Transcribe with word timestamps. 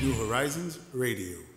New 0.00 0.12
Horizons 0.14 0.78
Radio. 0.92 1.47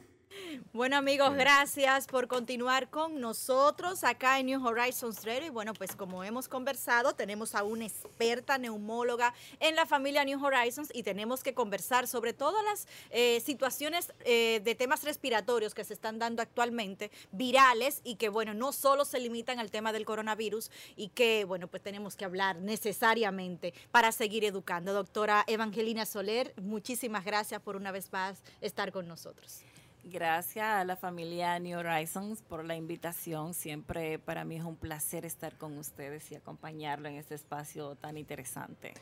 Bueno 0.74 0.96
amigos, 0.96 1.36
gracias 1.36 2.08
por 2.08 2.30
continuar 2.30 2.90
con 2.90 3.20
nosotros 3.20 4.06
acá 4.06 4.40
en 4.40 4.46
New 4.46 4.66
Horizons 4.66 5.26
Radio. 5.26 5.48
Y 5.48 5.50
bueno, 5.50 5.74
pues 5.74 5.98
como 5.98 6.24
hemos 6.24 6.48
conversado, 6.48 7.14
tenemos 7.14 7.56
a 7.56 7.64
una 7.64 7.86
experta 7.86 8.58
neumóloga 8.58 9.34
en 9.60 9.76
la 9.76 9.86
familia 9.86 10.24
New 10.24 10.42
Horizons 10.42 10.90
y 10.94 11.04
tenemos 11.04 11.44
que 11.44 11.54
conversar 11.54 12.08
sobre 12.08 12.32
todas 12.32 12.64
las 12.64 12.88
eh, 13.10 13.42
situaciones 13.42 14.14
eh, 14.24 14.62
de 14.64 14.74
temas 14.74 15.04
respiratorios 15.04 15.76
que 15.76 15.84
se 15.84 15.94
están 15.94 16.20
dando 16.20 16.42
actualmente, 16.42 17.12
virales 17.34 18.00
y 18.06 18.16
que 18.16 18.30
bueno, 18.30 18.54
no 18.54 18.72
solo 18.72 19.04
se 19.04 19.20
limitan 19.20 19.60
al 19.60 19.72
tema 19.72 19.92
del 19.92 20.06
coronavirus 20.06 20.72
y 20.96 21.10
que 21.10 21.44
bueno, 21.44 21.68
pues 21.68 21.84
tenemos 21.84 22.16
que 22.16 22.24
hablar 22.24 22.62
necesariamente 22.62 23.74
para 23.92 24.14
seguir 24.14 24.46
educando. 24.46 24.94
Doctora 24.94 25.44
Evangelina 25.48 26.06
Soler, 26.06 26.54
muchísimas 26.62 27.26
gracias 27.26 27.62
por 27.62 27.76
una 27.76 27.92
vez 27.92 28.10
más 28.14 28.42
estar 28.62 28.94
con 28.94 29.06
nosotros. 29.10 29.66
Gracias 30.04 30.66
a 30.66 30.84
la 30.84 30.96
familia 30.96 31.60
New 31.60 31.78
Horizons 31.78 32.42
por 32.42 32.66
la 32.66 32.76
invitación. 32.76 33.54
Siempre 33.54 34.18
para 34.18 34.44
mí 34.44 34.56
es 34.56 34.64
un 34.64 34.76
placer 34.76 35.26
estar 35.26 35.56
con 35.58 35.78
ustedes 35.78 36.32
y 36.32 36.36
acompañarlo 36.36 37.08
en 37.08 37.16
este 37.16 37.36
espacio 37.36 37.96
tan 37.96 38.18
interesante. 38.18 38.94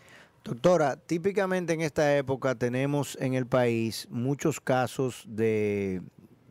Doctora, 0.44 0.98
típicamente 0.98 1.74
en 1.74 1.82
esta 1.82 2.18
época 2.18 2.56
tenemos 2.56 3.18
en 3.22 3.34
el 3.34 3.46
país 3.46 4.08
muchos 4.10 4.60
casos 4.60 5.24
de, 5.26 6.02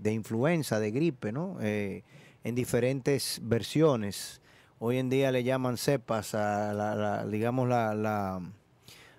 influenza, 0.03 0.80
de 0.80 0.92
gripe, 0.92 1.30
¿no? 1.30 1.58
Eh, 1.61 2.03
en 2.42 2.55
diferentes 2.55 3.41
versiones. 3.42 4.41
Hoy 4.78 4.97
en 4.97 5.11
día 5.11 5.30
le 5.30 5.45
llaman 5.45 5.77
cepas 5.77 6.34
a 6.34 6.73
la, 6.73 7.27
digamos, 7.27 7.69
la, 7.69 8.41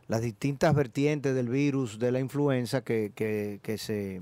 las 0.07 0.21
distintas 0.21 0.73
vertientes 0.73 1.35
del 1.35 1.49
virus 1.49 1.99
de 1.99 2.11
la 2.11 2.19
influenza 2.19 2.83
que, 2.83 3.11
que 3.61 3.77
se 3.77 4.21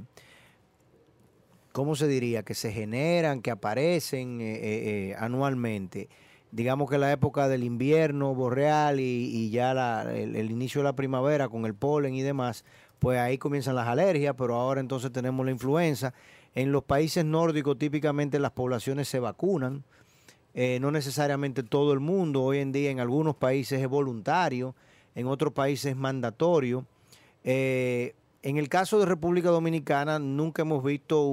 ¿cómo 1.78 1.95
se 1.95 2.08
diría? 2.08 2.42
Que 2.42 2.56
se 2.56 2.72
generan, 2.72 3.44
que 3.44 3.52
aparecen 3.52 4.42
eh, 4.42 4.56
eh, 4.56 4.59
eh, 5.11 5.16
anualmente. 5.20 6.09
Digamos 6.52 6.89
que 6.89 6.97
la 6.97 7.11
época 7.11 7.47
del 7.47 7.64
invierno 7.64 8.33
boreal 8.33 9.00
y, 9.00 9.52
ya 9.52 10.02
el, 10.11 10.50
inicio 10.50 10.81
de 10.81 10.86
la 10.86 10.95
primavera 10.95 11.50
con 11.50 11.67
el 11.67 11.75
polen 11.75 12.16
y 12.16 12.23
demás, 12.23 12.66
pues 12.98 13.20
ahí 13.20 13.38
comienzan 13.38 13.75
las 13.75 13.88
alergias, 13.88 14.33
pero 14.36 14.55
ahora 14.55 14.81
entonces 14.81 15.11
tenemos 15.11 15.45
la 15.45 15.52
influenza. 15.52 16.16
En 16.55 16.72
los 16.72 16.83
países 16.83 17.23
nórdicos 17.23 17.78
típicamente 17.78 18.39
las 18.39 18.53
poblaciones 18.53 19.08
se 19.08 19.20
vacunan, 19.20 19.83
no 20.55 20.89
necesariamente 20.89 21.61
todo 21.61 21.94
el 21.94 22.00
mundo, 22.00 22.42
hoy 22.42 22.58
en 22.58 22.72
día 22.72 22.89
en 22.89 23.00
algunos 23.00 23.36
países 23.36 23.80
es 23.80 23.88
voluntario, 23.88 24.73
en 25.14 25.28
otros 25.28 25.53
países 25.53 25.92
es 25.92 25.95
mandatorio. 25.95 26.88
En 28.44 28.58
el 28.58 28.70
caso 28.70 29.00
de 29.00 29.06
República 29.06 29.50
Dominicana, 29.50 30.20
nunca 30.20 30.62
hemos 30.62 30.84
visto 30.84 31.28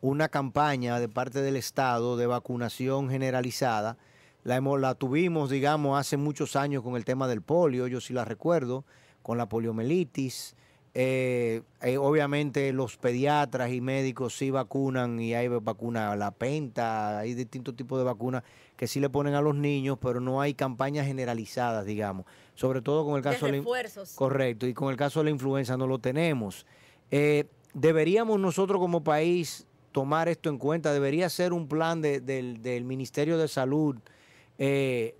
una 0.00 0.28
campaña 0.28 1.00
de 1.00 1.08
parte 1.08 1.40
del 1.40 1.56
Estado 1.56 2.16
de 2.18 2.26
vacunación 2.26 3.08
generalizada. 3.08 3.96
La, 4.44 4.60
la 4.60 4.94
tuvimos, 4.94 5.48
digamos, 5.48 5.98
hace 5.98 6.18
muchos 6.18 6.54
años 6.54 6.82
con 6.82 6.96
el 6.96 7.04
tema 7.04 7.26
del 7.28 7.40
polio, 7.40 7.86
yo 7.86 8.00
sí 8.00 8.12
la 8.12 8.26
recuerdo, 8.26 8.84
con 9.22 9.38
la 9.38 9.48
poliomielitis. 9.48 10.54
Eh, 10.94 11.62
eh, 11.82 11.96
obviamente 11.96 12.72
los 12.72 12.96
pediatras 12.96 13.70
y 13.70 13.80
médicos 13.80 14.36
sí 14.36 14.50
vacunan 14.50 15.20
y 15.20 15.34
hay 15.34 15.48
vacuna 15.48 16.16
la 16.16 16.30
penta, 16.30 17.18
hay 17.18 17.34
distintos 17.34 17.76
tipos 17.76 17.98
de 17.98 18.04
vacunas 18.04 18.42
que 18.76 18.86
sí 18.86 18.98
le 18.98 19.08
ponen 19.08 19.34
a 19.34 19.40
los 19.40 19.54
niños, 19.54 19.98
pero 20.00 20.20
no 20.20 20.40
hay 20.40 20.54
campañas 20.54 21.06
generalizadas, 21.06 21.84
digamos 21.84 22.26
sobre 22.58 22.82
todo 22.82 23.04
con 23.04 23.14
el 23.14 23.22
caso 23.22 23.46
de, 23.46 23.52
la 23.52 24.04
correcto 24.16 24.66
y 24.66 24.74
con 24.74 24.90
el 24.90 24.96
caso 24.96 25.20
de 25.20 25.26
la 25.26 25.30
influenza 25.30 25.76
no 25.76 25.86
lo 25.86 26.00
tenemos. 26.00 26.66
Eh, 27.08 27.44
deberíamos 27.72 28.40
nosotros 28.40 28.80
como 28.80 29.04
país 29.04 29.68
tomar 29.92 30.28
esto 30.28 30.48
en 30.48 30.58
cuenta. 30.58 30.92
Debería 30.92 31.28
ser 31.28 31.52
un 31.52 31.68
plan 31.68 32.02
del, 32.02 32.84
Ministerio 32.84 33.38
de 33.38 33.46
Salud 33.46 33.94
eh, 34.58 35.14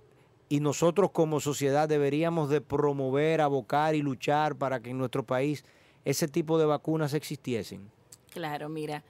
y 0.49 0.59
nosotros 0.59 1.11
como 1.11 1.39
sociedad 1.39 1.87
deberíamos 1.87 2.49
de 2.49 2.59
promover, 2.59 3.39
abocar 3.39 3.95
y 3.95 4.01
luchar 4.01 4.57
para 4.57 4.81
que 4.81 4.89
en 4.89 4.97
nuestro 4.97 5.23
país 5.23 5.63
ese 6.03 6.27
tipo 6.27 6.59
de 6.59 6.65
vacunas 6.65 7.13
existiesen. 7.13 7.89
Claro, 8.31 8.67
mira. 8.67 9.01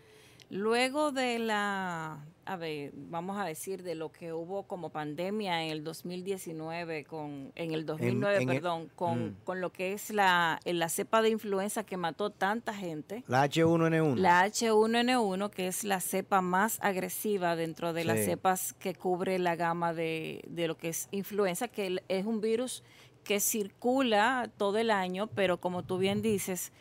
Luego 0.51 1.11
de 1.11 1.39
la, 1.39 2.23
a 2.49 2.55
ver, 2.55 2.91
vamos 2.95 3.37
a 3.37 3.45
decir, 3.45 3.83
de 3.83 3.93
lo 3.93 4.11
que 4.11 4.33
hubo 4.33 4.63
como 4.63 4.89
pandemia 4.89 5.63
en 5.63 5.69
el 5.69 5.83
2019, 5.83 7.05
con, 7.05 7.51
en 7.53 7.73
el 7.75 7.85
2009, 7.85 8.47
perdón, 8.47 8.89
con, 8.95 9.27
mm. 9.27 9.35
con, 9.43 9.61
lo 9.61 9.71
que 9.71 9.93
es 9.93 10.09
la, 10.09 10.59
la 10.65 10.89
cepa 10.89 11.21
de 11.21 11.29
influenza 11.29 11.83
que 11.83 11.95
mató 11.95 12.31
tanta 12.31 12.73
gente. 12.73 13.23
La 13.27 13.45
H1N1. 13.45 14.15
La 14.15 14.47
H1N1, 14.47 15.51
que 15.51 15.67
es 15.67 15.83
la 15.83 16.01
cepa 16.01 16.41
más 16.41 16.79
agresiva 16.81 17.55
dentro 17.55 17.93
de 17.93 18.03
las 18.03 18.25
cepas 18.25 18.73
que 18.73 18.95
cubre 18.95 19.37
la 19.37 19.55
gama 19.55 19.93
de, 19.93 20.41
de 20.47 20.67
lo 20.67 20.75
que 20.75 20.89
es 20.89 21.07
influenza, 21.11 21.67
que 21.67 22.01
es 22.07 22.25
un 22.25 22.41
virus 22.41 22.83
que 23.23 23.39
circula 23.39 24.49
todo 24.57 24.79
el 24.79 24.89
año, 24.89 25.27
pero 25.27 25.61
como 25.61 25.83
tú 25.83 25.99
bien 25.99 26.23
dices, 26.23 26.71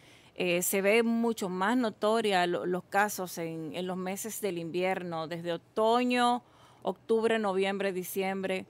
eh, 0.41 0.63
se 0.63 0.83
ve 0.83 1.03
mucho 1.03 1.49
más 1.49 1.77
notoria 1.77 2.47
los 2.47 2.85
casos 2.85 3.39
en, 3.39 3.85
los 3.85 3.97
meses 3.97 4.41
del 4.41 4.59
invierno, 4.59 5.27
desde 5.27 5.53
otoño, 5.53 6.45
octubre, 6.83 7.41
noviembre, 7.41 7.93
diciembre, 7.93 8.65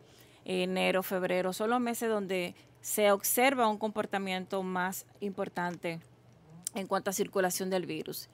enero, 0.47 1.03
febrero. 1.03 1.53
Son 1.53 1.69
los 1.69 1.79
meses 1.79 2.09
donde 2.09 2.55
se 2.81 3.13
observa 3.13 3.69
un 3.69 3.77
comportamiento 3.77 4.63
más 4.63 5.05
importante 5.21 6.01
en 6.75 6.87
cuanto 6.87 7.11
a 7.11 7.13
circulación 7.13 7.69
del 7.69 7.85
virus. 7.85 8.31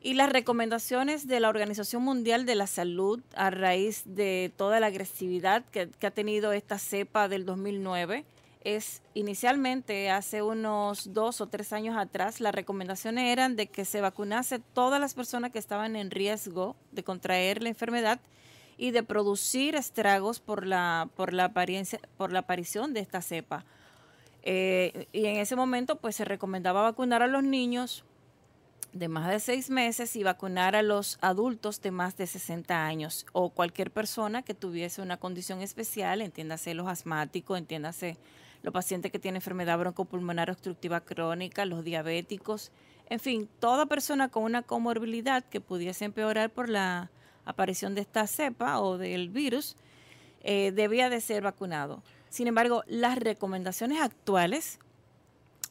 Y 0.00 0.14
las 0.14 0.32
recomendaciones 0.32 1.26
de 1.26 1.40
la 1.40 1.50
Organización 1.50 2.02
Mundial 2.02 2.46
de 2.46 2.54
la 2.54 2.66
Salud 2.66 3.20
a 3.36 3.50
raíz 3.50 4.00
de 4.06 4.50
toda 4.56 4.80
la 4.80 4.86
agresividad 4.86 5.62
que, 5.66 5.90
que 5.90 6.06
ha 6.06 6.10
tenido 6.10 6.52
esta 6.52 6.78
cepa 6.78 7.28
del 7.28 7.44
2009 7.44 8.24
es 8.64 9.02
inicialmente 9.14 10.10
hace 10.10 10.42
unos 10.42 11.12
dos 11.12 11.40
o 11.40 11.46
tres 11.46 11.72
años 11.72 11.96
atrás, 11.96 12.40
las 12.40 12.54
recomendaciones 12.54 13.32
eran 13.32 13.56
de 13.56 13.68
que 13.68 13.84
se 13.84 14.00
vacunase 14.00 14.58
todas 14.58 15.00
las 15.00 15.14
personas 15.14 15.52
que 15.52 15.58
estaban 15.58 15.96
en 15.96 16.10
riesgo 16.10 16.76
de 16.92 17.04
contraer 17.04 17.62
la 17.62 17.68
enfermedad 17.68 18.20
y 18.76 18.92
de 18.92 19.02
producir 19.02 19.74
estragos 19.74 20.40
por 20.40 20.66
la, 20.66 21.08
por 21.16 21.32
la, 21.32 21.46
apariencia, 21.46 22.00
por 22.16 22.32
la 22.32 22.40
aparición 22.40 22.94
de 22.94 23.00
esta 23.00 23.22
cepa. 23.22 23.64
Eh, 24.42 25.08
y 25.12 25.26
en 25.26 25.36
ese 25.36 25.56
momento 25.56 25.96
pues 25.96 26.16
se 26.16 26.24
recomendaba 26.24 26.82
vacunar 26.82 27.22
a 27.22 27.26
los 27.26 27.42
niños 27.42 28.04
de 28.92 29.08
más 29.08 29.28
de 29.28 29.40
seis 29.40 29.68
meses 29.68 30.16
y 30.16 30.22
vacunar 30.22 30.74
a 30.76 30.82
los 30.82 31.18
adultos 31.20 31.80
de 31.82 31.90
más 31.90 32.16
de 32.16 32.26
60 32.26 32.86
años 32.86 33.26
o 33.32 33.50
cualquier 33.50 33.90
persona 33.90 34.42
que 34.42 34.54
tuviese 34.54 35.02
una 35.02 35.18
condición 35.18 35.60
especial, 35.60 36.22
entiéndase 36.22 36.74
los 36.74 36.86
asmáticos, 36.86 37.58
entiéndase 37.58 38.16
los 38.62 38.72
pacientes 38.72 39.12
que 39.12 39.18
tienen 39.18 39.36
enfermedad 39.36 39.78
broncopulmonar 39.78 40.50
obstructiva 40.50 41.00
crónica, 41.00 41.64
los 41.64 41.84
diabéticos, 41.84 42.72
en 43.10 43.20
fin, 43.20 43.48
toda 43.58 43.86
persona 43.86 44.28
con 44.28 44.42
una 44.42 44.62
comorbilidad 44.62 45.44
que 45.44 45.60
pudiese 45.60 46.04
empeorar 46.04 46.50
por 46.50 46.68
la 46.68 47.10
aparición 47.44 47.94
de 47.94 48.02
esta 48.02 48.26
cepa 48.26 48.80
o 48.80 48.98
del 48.98 49.30
virus, 49.30 49.76
eh, 50.42 50.72
debía 50.72 51.08
de 51.08 51.20
ser 51.20 51.42
vacunado. 51.42 52.02
Sin 52.28 52.46
embargo, 52.46 52.84
las 52.86 53.18
recomendaciones 53.18 54.02
actuales, 54.02 54.78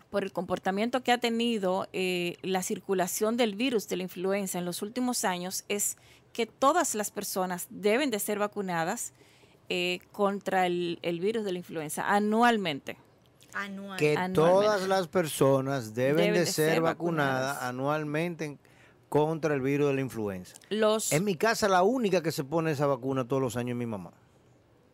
por 0.10 0.24
el 0.24 0.32
comportamiento 0.32 1.04
que 1.04 1.12
ha 1.12 1.20
tenido 1.20 1.88
eh, 1.94 2.38
la 2.42 2.64
circulación 2.64 3.38
del 3.38 3.56
virus 3.56 3.88
de 3.88 3.98
la 3.98 4.04
influenza 4.04 4.58
en 4.58 4.66
los 4.66 4.82
últimos 4.82 5.24
años, 5.24 5.64
es 5.68 5.98
que 6.34 6.48
todas 6.48 6.96
las 6.96 7.12
personas 7.12 7.68
deben 7.70 8.10
de 8.10 8.20
ser 8.20 8.40
vacunadas 8.40 9.14
eh, 9.70 10.00
contra 10.12 10.66
el, 10.66 11.00
virus 11.22 11.44
de 11.44 11.52
la 11.52 11.58
influenza 11.60 12.14
anualmente. 12.14 12.98
Que 13.98 14.16
todas 14.34 14.88
las 14.88 15.08
personas 15.08 15.96
deben, 15.96 16.34
de, 16.34 16.46
ser, 16.46 16.80
vacunadas, 16.80 17.64
anualmente 17.64 18.60
contra 19.10 19.56
el 19.56 19.62
virus 19.62 19.88
de 19.88 19.94
la 19.96 20.02
influenza. 20.02 20.56
Los, 20.70 21.12
en 21.12 21.24
mi 21.24 21.36
casa 21.36 21.68
la 21.68 21.82
única 21.82 22.22
que 22.22 22.32
se 22.32 22.44
pone 22.44 22.72
esa 22.72 22.86
vacuna 22.86 23.28
todos 23.28 23.42
los 23.42 23.56
años 23.56 23.72
es 23.72 23.78
mi 23.78 23.86
mamá. 23.88 24.12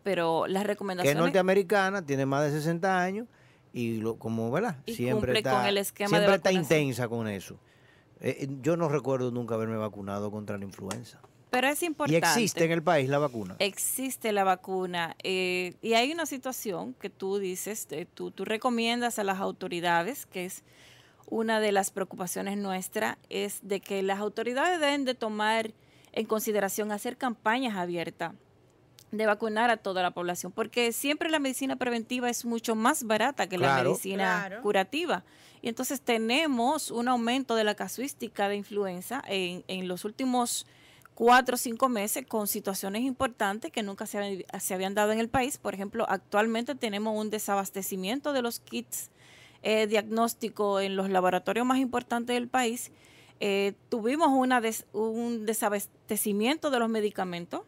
Pero 0.03 0.47
las 0.47 0.65
recomendaciones... 0.65 1.13
Que 1.13 1.19
es 1.19 1.23
norteamericana, 1.23 2.05
tiene 2.05 2.25
más 2.25 2.43
de 2.45 2.51
60 2.51 3.01
años 3.01 3.27
y 3.73 3.97
lo, 3.97 4.17
como, 4.17 4.51
¿verdad? 4.51 4.77
Y 4.85 4.93
siempre 4.93 5.33
cumple 5.33 5.39
está, 5.39 5.57
con 5.57 5.65
el 5.65 5.77
esquema 5.77 6.09
de 6.09 6.25
siempre 6.25 6.35
está 6.35 6.51
intensa 6.51 7.07
con 7.07 7.27
eso. 7.27 7.55
Eh, 8.21 8.37
eh, 8.41 8.47
yo 8.61 8.77
no 8.77 8.87
recuerdo 8.87 9.31
nunca 9.31 9.55
haberme 9.55 9.77
vacunado 9.77 10.31
contra 10.31 10.57
la 10.57 10.63
influenza. 10.63 11.19
Pero 11.53 11.67
es 11.67 11.83
Y 11.83 11.85
importante. 11.85 12.17
existe 12.17 12.65
en 12.65 12.71
el 12.71 12.81
país 12.81 13.07
la 13.07 13.19
vacuna. 13.19 13.55
existe 13.59 14.31
la 14.31 14.43
vacuna 14.43 15.15
eh, 15.23 15.75
y 15.83 15.93
hay 15.93 16.11
una 16.11 16.25
situación 16.25 16.95
que 16.95 17.11
tú 17.11 17.37
dices, 17.37 17.87
eh, 17.91 18.07
tú, 18.11 18.31
tú 18.31 18.43
recomiendas 18.43 19.19
a 19.19 19.23
las 19.23 19.39
autoridades, 19.39 20.25
que 20.25 20.45
es 20.45 20.63
una 21.27 21.59
de 21.59 21.71
las 21.71 21.91
preocupaciones 21.91 22.57
nuestras, 22.57 23.17
es 23.29 23.59
de 23.61 23.81
que 23.81 24.01
las 24.01 24.19
autoridades 24.19 24.79
deben 24.79 25.05
de 25.05 25.13
tomar 25.13 25.71
en 26.11 26.25
consideración 26.25 26.91
hacer 26.91 27.17
campañas 27.17 27.77
abiertas 27.77 28.33
de 29.11 29.27
vacunar 29.27 29.69
a 29.69 29.77
toda 29.77 30.01
la 30.01 30.09
población, 30.09 30.51
porque 30.51 30.91
siempre 30.91 31.29
la 31.29 31.37
medicina 31.37 31.75
preventiva 31.75 32.31
es 32.31 32.45
mucho 32.45 32.73
más 32.73 33.03
barata 33.03 33.47
que 33.47 33.59
la 33.59 33.83
medicina 33.83 34.45
Claro. 34.47 34.61
curativa. 34.63 35.23
Y 35.61 35.69
entonces 35.69 36.01
tenemos 36.01 36.89
un 36.89 37.07
aumento 37.07 37.53
de 37.53 37.63
la 37.63 37.75
casuística 37.75 38.49
de 38.49 38.55
influenza 38.55 39.23
en, 39.27 39.63
en 39.67 39.87
los 39.87 40.03
últimos 40.03 40.65
cuatro 41.15 41.55
o 41.55 41.57
cinco 41.57 41.89
meses 41.89 42.25
con 42.27 42.47
situaciones 42.47 43.03
importantes 43.03 43.71
que 43.71 43.83
nunca 43.83 44.05
se, 44.05 44.17
habían- 44.17 44.43
se 44.59 44.73
habían 44.73 44.93
dado 44.93 45.11
en 45.11 45.19
el 45.19 45.29
país. 45.29 45.57
Por 45.57 45.73
ejemplo, 45.73 46.05
actualmente 46.09 46.75
tenemos 46.75 47.17
un 47.17 47.29
desabastecimiento 47.29 48.33
de 48.33 48.41
los 48.41 48.59
kits 48.59 49.09
eh, 49.61 49.87
diagnóstico 49.87 50.79
en 50.79 50.95
los 50.95 51.09
laboratorios 51.09 51.65
más 51.65 51.77
importantes 51.79 52.33
del 52.33 52.47
país. 52.47 52.91
Eh, 53.39 53.73
tuvimos 53.89 54.29
una 54.29 54.61
un 54.93 55.45
desabastecimiento 55.45 56.69
de 56.69 56.79
los 56.79 56.89
medicamentos. 56.89 57.61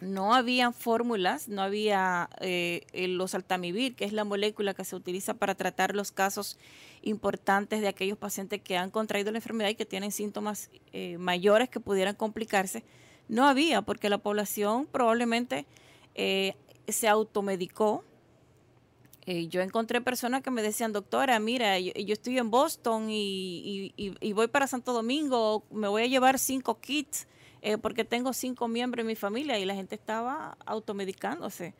No 0.00 0.34
había 0.34 0.72
fórmulas, 0.72 1.46
no 1.48 1.62
había 1.62 2.28
eh, 2.40 2.82
el- 2.92 3.16
los 3.16 3.34
altamivir, 3.36 3.94
que 3.94 4.04
es 4.04 4.12
la 4.12 4.24
molécula 4.24 4.74
que 4.74 4.84
se 4.84 4.96
utiliza 4.96 5.34
para 5.34 5.54
tratar 5.54 5.94
los 5.94 6.10
casos 6.10 6.58
importantes 7.02 7.80
de 7.80 7.88
aquellos 7.88 8.18
pacientes 8.18 8.60
que 8.60 8.76
han 8.76 8.90
contraído 8.90 9.30
la 9.30 9.38
enfermedad 9.38 9.70
y 9.70 9.74
que 9.76 9.86
tienen 9.86 10.10
síntomas 10.10 10.70
eh, 10.92 11.18
mayores 11.18 11.68
que 11.68 11.78
pudieran 11.80 12.16
complicarse. 12.16 12.82
No 13.28 13.46
había, 13.46 13.82
porque 13.82 14.08
la 14.08 14.18
población 14.18 14.86
probablemente 14.86 15.66
eh, 16.16 16.54
se 16.88 17.06
automedicó. 17.08 18.04
Eh, 19.24 19.46
yo 19.46 19.60
encontré 19.60 20.00
personas 20.00 20.42
que 20.42 20.50
me 20.50 20.62
decían, 20.62 20.92
doctora, 20.92 21.38
mira, 21.38 21.78
yo, 21.78 21.92
yo 21.92 22.12
estoy 22.12 22.38
en 22.38 22.50
Boston 22.50 23.08
y, 23.08 23.92
y- 23.96 24.08
y- 24.08 24.14
y 24.20 24.32
voy 24.32 24.48
para 24.48 24.66
Santo 24.66 24.92
Domingo, 24.92 25.62
me 25.70 25.86
voy 25.86 26.02
a 26.02 26.06
llevar 26.06 26.38
cinco 26.40 26.80
kits 26.80 27.28
eh, 27.60 27.78
porque 27.78 28.04
tengo 28.04 28.32
cinco 28.32 28.66
miembros 28.66 29.02
en 29.02 29.06
mi 29.06 29.14
familia 29.14 29.58
y 29.60 29.64
la 29.64 29.74
gente 29.76 29.94
estaba 29.94 30.56
automedicándose. 30.66 31.74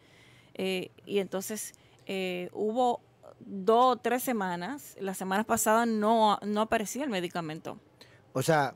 Eh, 0.54 0.90
y 1.06 1.18
entonces 1.18 1.72
eh, 2.06 2.48
hubo 2.52 3.00
dos 3.40 3.96
o 3.96 3.96
tres 3.96 4.22
semanas, 4.22 4.96
la 5.00 5.14
semana 5.14 5.42
pasada 5.42 5.84
no, 5.86 6.38
no 6.46 6.60
aparecía 6.60 7.02
el 7.02 7.10
medicamento. 7.10 7.78
O 8.32 8.42
sea, 8.42 8.74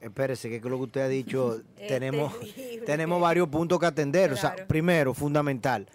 espérese, 0.00 0.48
que 0.48 0.60
con 0.62 0.70
lo 0.70 0.78
que 0.78 0.84
usted 0.84 1.00
ha 1.02 1.08
dicho, 1.08 1.60
Es 1.78 1.88
tenemos, 1.88 2.32
terrible. 2.40 2.86
tenemos 2.86 3.20
varios 3.20 3.48
puntos 3.48 3.78
que 3.78 3.86
atender. 3.86 4.32
O 4.32 4.36
sea, 4.36 4.56
primero, 4.66 5.12
fundamental, 5.12 5.86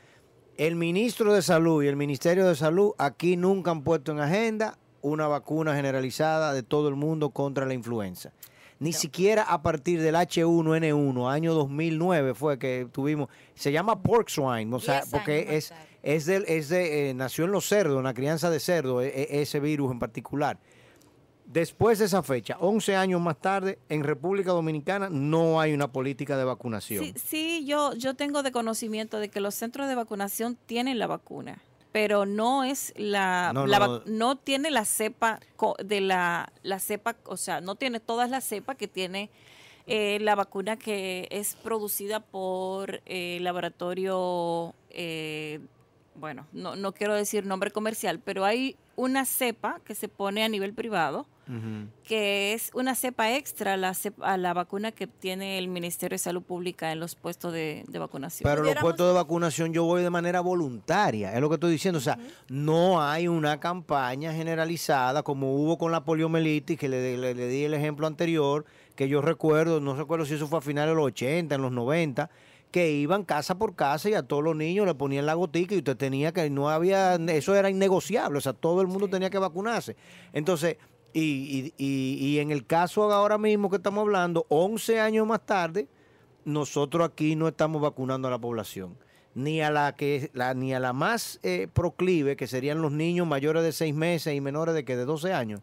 el 0.58 0.76
ministro 0.76 1.34
de 1.34 1.42
Salud 1.42 1.84
y 1.84 1.88
el 1.88 1.96
Ministerio 1.96 2.48
de 2.48 2.56
Salud 2.56 2.92
aquí 2.98 3.38
nunca 3.38 3.72
han 3.72 3.84
puesto 3.84 4.12
en 4.12 4.20
agenda 4.20 4.78
una 5.02 5.28
vacuna 5.28 5.76
generalizada 5.76 6.54
de 6.54 6.64
todo 6.64 6.88
el 6.88 6.96
mundo 6.96 7.32
contra 7.32 7.66
la 7.66 7.74
influenza. 7.74 8.32
Ni 8.80 8.94
siquiera 8.94 9.44
a 9.44 9.62
partir 9.62 10.02
del 10.02 10.16
H1N1, 10.16 11.32
año 11.32 11.54
2009 11.54 12.34
fue 12.34 12.58
que 12.58 12.88
tuvimos, 12.92 13.30
se 13.54 13.72
llama 13.72 14.02
pork 14.02 14.30
swine, 14.30 14.74
o 14.76 14.80
sea, 14.80 15.04
porque 15.12 15.56
es, 15.58 15.72
es, 16.02 16.26
del, 16.26 16.46
es 16.48 16.70
de, 16.70 17.10
eh, 17.10 17.14
nació 17.14 17.46
en 17.46 17.52
los 17.52 17.68
cerdos, 17.68 17.98
en 17.98 18.04
la 18.04 18.14
crianza 18.16 18.50
de 18.50 18.60
cerdos, 18.60 19.04
e- 19.04 19.08
e- 19.10 19.42
ese 19.44 19.60
virus 19.60 19.92
en 19.92 20.00
particular. 20.00 20.58
Después 21.52 22.00
de 22.00 22.06
esa 22.06 22.24
fecha, 22.24 22.56
11 22.60 22.96
años 22.96 23.20
más 23.20 23.38
tarde, 23.40 23.78
en 23.90 24.04
República 24.04 24.52
Dominicana 24.52 25.10
no 25.10 25.60
hay 25.60 25.74
una 25.74 25.92
política 25.92 26.38
de 26.38 26.46
vacunación. 26.46 27.04
Sí, 27.04 27.14
sí, 27.18 27.66
yo, 27.66 27.94
yo 27.94 28.14
tengo 28.14 28.42
de 28.42 28.52
conocimiento 28.54 29.20
de 29.20 29.30
que 29.30 29.42
los 29.42 29.54
centros 29.56 29.88
de 29.90 29.96
vacunación 29.96 30.58
tienen 30.66 30.98
la 30.98 31.08
vacuna, 31.08 31.62
pero 31.92 32.26
no 32.26 32.64
es 32.64 32.94
la, 32.96 33.52
No, 33.54 33.68
la 33.68 33.80
no, 33.80 34.00
vac- 34.00 34.06
no 34.06 34.38
tiene 34.38 34.72
la 34.72 34.86
cepa 34.86 35.42
de 35.84 36.00
la, 36.00 36.54
la 36.64 36.80
cepa, 36.80 37.18
o 37.26 37.36
sea, 37.36 37.60
no 37.60 37.76
tiene 37.76 38.00
todas 38.00 38.30
las 38.30 38.46
cepas 38.46 38.78
que 38.78 38.88
tiene 38.88 39.30
eh, 39.88 40.20
la 40.22 40.36
vacuna 40.36 40.78
que 40.78 41.28
es 41.32 41.56
producida 41.56 42.22
por 42.22 43.02
eh, 43.06 43.40
laboratorio, 43.42 44.74
eh, 44.90 45.60
bueno, 46.16 46.48
no, 46.54 46.76
no 46.76 46.94
quiero 46.94 47.14
decir 47.14 47.46
nombre 47.46 47.72
comercial, 47.72 48.20
pero 48.20 48.46
hay 48.46 48.78
una 48.96 49.26
cepa 49.26 49.80
que 49.84 49.96
se 49.96 50.08
pone 50.08 50.44
a 50.44 50.50
nivel 50.50 50.74
privado 50.74 51.26
Que 52.08 52.54
es 52.54 52.72
una 52.74 52.96
cepa 52.96 53.36
extra 53.36 53.74
a 53.74 53.78
la, 53.78 53.92
cep- 53.94 54.22
a 54.22 54.38
la 54.38 54.54
vacuna 54.54 54.92
que 54.92 55.08
tiene 55.08 55.58
el 55.58 55.68
Ministerio 55.68 56.16
de 56.16 56.20
Salud 56.20 56.42
Pública 56.44 56.92
en 56.92 57.00
los 57.00 57.16
puestos 57.16 57.52
de, 57.54 57.84
de 57.88 58.00
vacunación. 58.00 58.50
Pero 58.50 58.64
los 58.64 58.74
puestos 58.82 59.08
de 59.08 59.14
vacunación 59.14 59.74
yo 59.74 59.84
voy 59.84 60.02
de 60.04 60.10
manera 60.10 60.40
voluntaria, 60.42 61.34
es 61.34 61.42
lo 61.42 61.50
que 61.50 61.56
estoy 61.56 61.72
diciendo. 61.72 61.98
O 61.98 62.02
sea, 62.02 62.18
no 62.50 63.02
hay 63.02 63.28
una 63.28 63.60
campaña 63.60 64.34
generalizada 64.34 65.24
como 65.24 65.54
hubo 65.56 65.78
con 65.78 65.92
la 65.92 66.04
poliomielitis, 66.06 66.78
que 66.80 66.88
le, 66.90 67.18
le- 67.18 67.34
le 67.36 67.48
di 67.48 67.64
el 67.66 67.74
ejemplo 67.74 68.08
anterior, 68.08 68.66
que 68.96 69.08
yo 69.10 69.22
recuerdo, 69.22 69.80
no 69.80 69.96
recuerdo 69.96 70.26
si 70.26 70.36
eso 70.36 70.48
fue 70.48 70.60
a 70.60 70.62
finales 70.62 70.92
de 70.92 70.96
los 70.96 71.06
80, 71.08 71.56
en 71.56 71.62
los 71.62 71.72
90, 71.72 72.30
que 72.72 72.92
iban 72.92 73.26
casa 73.26 73.58
por 73.58 73.76
casa 73.76 74.10
y 74.10 74.14
a 74.14 74.24
todos 74.24 74.44
los 74.44 74.56
niños 74.56 74.86
le 74.86 74.94
ponían 74.96 75.26
la 75.26 75.34
gotica 75.34 75.76
y 75.76 75.80
usted 75.80 75.98
tenía 75.98 76.32
que, 76.32 76.50
no 76.50 76.70
había, 76.70 77.16
eso 77.16 77.54
era 77.56 77.70
innegociable, 77.70 78.38
o 78.38 78.42
sea, 78.42 78.54
todo 78.54 78.80
el 78.82 78.88
mundo 78.88 79.10
tenía 79.10 79.30
que 79.30 79.38
vacunarse. 79.40 79.98
Entonces, 80.32 80.78
y, 81.14 81.74
y- 81.78 82.18
y- 82.20 82.40
en 82.40 82.52
el 82.52 82.66
caso 82.66 83.12
ahora 83.12 83.38
mismo 83.38 83.70
que 83.70 83.78
estamos 83.78 84.02
hablando, 84.02 84.46
11 84.50 85.00
años 85.00 85.28
más 85.28 85.46
tarde, 85.46 85.88
nosotros 86.46 87.08
aquí 87.08 87.36
no 87.36 87.48
estamos 87.48 87.82
vacunando 87.82 88.28
a 88.28 88.32
la 88.32 88.40
población. 88.40 88.98
Ni 89.34 89.62
a 89.62 89.72
la 89.72 89.96
que 89.96 90.30
la, 90.34 90.54
ni 90.54 90.74
a 90.74 90.80
la 90.80 90.92
más 90.94 91.40
eh, 91.44 91.68
proclive, 91.72 92.36
que 92.36 92.48
serían 92.48 92.82
los 92.82 92.92
niños 92.92 93.26
mayores 93.28 93.64
de 93.64 93.72
6 93.72 93.94
meses 93.96 94.34
y 94.36 94.42
menores 94.42 94.76
de 94.76 94.84
que 94.84 94.98
de 94.98 95.06
12 95.06 95.32
años. 95.34 95.62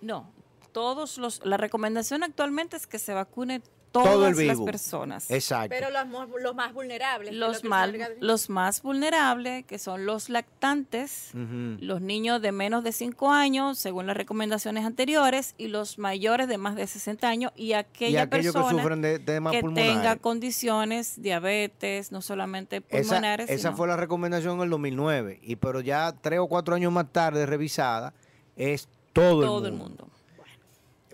No, 0.00 0.30
todos 0.72 1.18
los, 1.18 1.44
la 1.44 1.56
recomendación 1.56 2.22
actualmente 2.22 2.76
es 2.76 2.86
que 2.86 2.98
se 3.00 3.14
vacune 3.14 3.60
todas 3.92 4.12
Todo 4.12 4.28
el 4.28 4.46
las 4.46 4.60
personas. 4.60 5.30
Exacto. 5.30 5.68
Pero 5.70 5.88
los, 5.90 6.06
los 6.42 6.54
más 6.54 6.72
vulnerables. 6.74 7.30
que 7.30 7.34
es 7.34 7.40
lo 7.40 7.48
Los, 7.48 7.60
que 7.60 7.68
mal- 7.68 7.98
los 8.20 8.50
más 8.50 8.82
vulnerables, 8.82 9.64
que 9.66 9.78
son 9.78 10.04
los 10.06 10.28
lactantes, 10.28 11.30
los 11.34 12.00
niños 12.00 12.42
de 12.42 12.52
menos 12.52 12.84
de 12.84 12.92
5 12.92 13.30
años, 13.32 13.78
según 13.78 14.06
las 14.06 14.16
recomendaciones 14.16 14.84
anteriores, 14.84 15.54
y 15.58 15.68
los 15.68 15.98
mayores 15.98 16.48
de 16.48 16.58
más 16.58 16.76
de 16.76 16.86
60 16.86 17.28
años, 17.28 17.52
y 17.56 17.68
y 17.68 17.72
aquella 17.74 18.22
aquellos 18.22 18.54
que 18.54 18.58
persona 18.60 18.82
sufren 18.82 19.02
de 19.02 19.18
temas 19.18 19.52
que 19.52 19.62
tenga 19.62 20.16
condiciones, 20.16 21.20
diabetes, 21.20 22.12
no 22.12 22.22
solamente 22.22 22.80
pulmonares. 22.80 23.50
esa 23.50 23.68
sino- 23.68 23.76
fue 23.76 23.88
la 23.88 23.96
recomendación 23.96 24.56
en 24.56 24.62
el 24.64 24.70
2009. 24.70 25.38
Y 25.42 25.56
pero 25.56 25.80
ya 25.80 26.12
tres 26.20 26.38
o 26.40 26.46
cuatro 26.46 26.74
años 26.74 26.92
más 26.92 27.12
tarde, 27.12 27.46
revisada, 27.46 28.14
es 28.56 28.88
todo, 29.12 29.42
todo 29.42 29.66
el 29.66 29.72
el 29.74 29.78
mundo. 29.78 30.08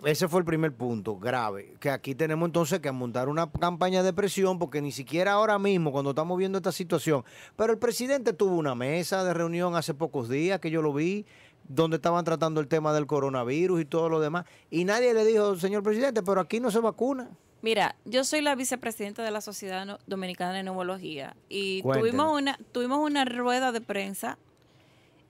Ese 0.05 0.27
fue 0.27 0.39
el 0.39 0.45
primer 0.45 0.71
punto 0.71 1.17
grave, 1.17 1.73
que 1.79 1.89
aquí 1.89 2.13
tenemos 2.13 2.45
entonces 2.45 2.79
que 2.79 2.91
montar 2.91 3.27
una 3.27 3.51
campaña 3.51 4.03
de 4.03 4.13
presión 4.13 4.59
porque 4.59 4.79
ni 4.79 4.91
siquiera 4.91 5.31
ahora 5.31 5.57
mismo 5.57 5.91
cuando 5.91 6.11
estamos 6.11 6.37
viendo 6.37 6.59
esta 6.59 6.71
situación, 6.71 7.23
pero 7.55 7.73
el 7.73 7.79
presidente 7.79 8.31
tuvo 8.31 8.55
una 8.55 8.75
mesa 8.75 9.23
de 9.23 9.33
reunión 9.33 9.75
hace 9.75 9.95
pocos 9.95 10.29
días 10.29 10.59
que 10.59 10.69
yo 10.69 10.83
lo 10.83 10.93
vi 10.93 11.25
donde 11.67 11.95
estaban 11.95 12.23
tratando 12.23 12.61
el 12.61 12.67
tema 12.67 12.93
del 12.93 13.07
coronavirus 13.07 13.81
y 13.81 13.85
todo 13.85 14.07
lo 14.07 14.19
demás 14.19 14.45
y 14.69 14.85
nadie 14.85 15.11
le 15.15 15.25
dijo, 15.25 15.55
señor 15.55 15.81
presidente, 15.81 16.21
pero 16.21 16.39
aquí 16.39 16.59
no 16.59 16.69
se 16.69 16.81
vacuna. 16.81 17.31
Mira, 17.63 17.95
yo 18.05 18.23
soy 18.23 18.41
la 18.41 18.53
vicepresidenta 18.53 19.23
de 19.23 19.31
la 19.31 19.41
Sociedad 19.41 19.99
Dominicana 20.05 20.53
de 20.53 20.61
Neumología 20.61 21.35
y 21.49 21.81
tuvimos 21.81 22.39
una, 22.39 22.59
tuvimos 22.71 22.99
una 22.99 23.25
rueda 23.25 23.71
de 23.71 23.81
prensa 23.81 24.37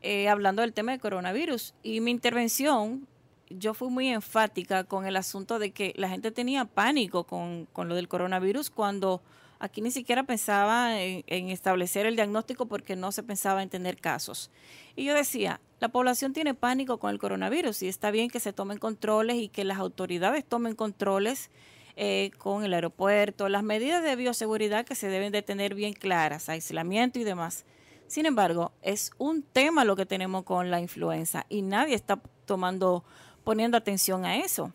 eh, 0.02 0.28
hablando 0.28 0.62
del 0.64 0.74
tema 0.74 0.92
del 0.92 1.00
coronavirus 1.00 1.74
y 1.82 2.02
mi 2.02 2.12
intervención, 2.12 3.08
yo 3.50 3.74
fui 3.74 3.90
muy 3.90 4.10
enfática 4.10 4.84
con 4.84 5.06
el 5.06 5.16
asunto 5.16 5.60
de 5.60 5.72
que 5.72 5.94
la 5.96 6.10
gente 6.10 6.32
tenía 6.32 6.66
pánico 6.66 7.26
con, 7.26 7.68
con 7.74 7.88
lo 7.88 7.96
del 7.96 8.08
coronavirus 8.08 8.70
cuando 8.70 9.22
aquí 9.60 9.82
ni 9.82 9.92
siquiera 9.92 10.24
pensaba 10.24 11.00
en, 11.00 11.50
establecer 11.50 12.06
el 12.06 12.16
diagnóstico 12.16 12.66
porque 12.66 12.96
no 12.96 13.12
se 13.12 13.24
pensaba 13.24 13.64
en 13.64 13.70
tener 13.70 13.98
casos. 13.98 14.52
Y 14.96 15.06
yo 15.06 15.14
decía, 15.14 15.60
la 15.80 15.90
población 15.90 16.34
tiene 16.34 16.54
pánico 16.54 16.98
con 17.00 17.12
el 17.12 17.20
coronavirus 17.20 17.84
y 17.84 17.88
está 17.88 18.12
bien 18.12 18.30
que 18.30 18.40
se 18.40 18.54
tomen 18.54 18.78
controles 18.78 19.38
y 19.38 19.50
que 19.50 19.64
las 19.64 19.80
autoridades 19.80 20.46
tomen 20.46 20.76
controles 20.76 21.50
eh, 21.98 22.32
con 22.38 22.64
el 22.64 22.74
aeropuerto, 22.74 23.50
las 23.50 23.64
medidas 23.64 24.04
de 24.04 24.16
bioseguridad 24.16 24.86
que 24.86 24.96
se 24.96 25.08
deben 25.08 25.32
de 25.32 25.42
tener 25.42 25.76
bien 25.76 25.94
claras, 25.94 26.50
aislamiento 26.50 27.20
y 27.20 27.24
demás. 27.24 27.66
Sin 28.08 28.26
embargo, 28.26 28.72
es 28.82 29.12
un 29.18 29.42
tema 29.42 29.84
lo 29.86 29.96
que 29.96 30.06
tenemos 30.06 30.44
con 30.44 30.70
la 30.70 30.80
influenza 30.80 31.46
y 31.50 31.62
nadie 31.62 31.96
está 31.96 32.22
tomando, 32.46 33.04
poniendo 33.46 33.78
atención 33.78 34.26
a 34.26 34.38
eso. 34.38 34.74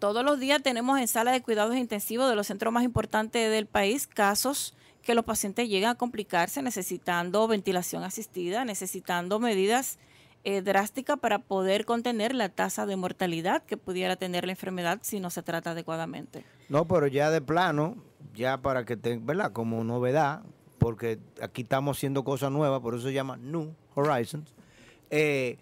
Todos 0.00 0.24
los 0.24 0.40
días 0.40 0.60
tenemos 0.62 0.98
en 0.98 1.06
sala 1.06 1.30
de 1.30 1.40
cuidados 1.40 1.76
intensivos 1.76 2.28
de 2.28 2.34
los 2.34 2.48
centros 2.48 2.72
más 2.72 2.82
importantes 2.82 3.50
del 3.50 3.66
país 3.66 4.08
casos 4.08 4.74
que 5.02 5.14
los 5.14 5.24
pacientes 5.24 5.68
llegan 5.68 5.90
a 5.90 5.94
complicarse 5.94 6.62
necesitando 6.62 7.46
ventilación 7.46 8.02
asistida, 8.02 8.64
necesitando 8.64 9.38
medidas 9.38 9.98
eh, 10.44 10.62
drásticas 10.62 11.18
para 11.18 11.38
poder 11.38 11.84
contener 11.84 12.34
la 12.34 12.48
tasa 12.48 12.86
de 12.86 12.96
mortalidad 12.96 13.62
que 13.62 13.76
pudiera 13.76 14.16
tener 14.16 14.44
la 14.44 14.52
enfermedad 14.52 14.98
si 15.02 15.20
no 15.20 15.30
se 15.30 15.42
trata 15.42 15.70
adecuadamente. 15.70 16.44
No, 16.68 16.86
pero 16.86 17.06
ya 17.06 17.30
de 17.30 17.40
plano, 17.40 17.96
ya 18.34 18.58
para 18.58 18.84
que 18.84 18.96
te, 18.96 19.18
¿verdad? 19.18 19.52
Como 19.52 19.84
novedad, 19.84 20.42
porque 20.78 21.18
aquí 21.40 21.62
estamos 21.62 21.96
haciendo 21.96 22.24
cosas 22.24 22.50
nuevas, 22.50 22.80
por 22.80 22.94
eso 22.94 23.06
se 23.06 23.12
llama 23.12 23.36
New 23.36 23.74
Horizons. 23.94 24.52
Eh, 25.10 25.58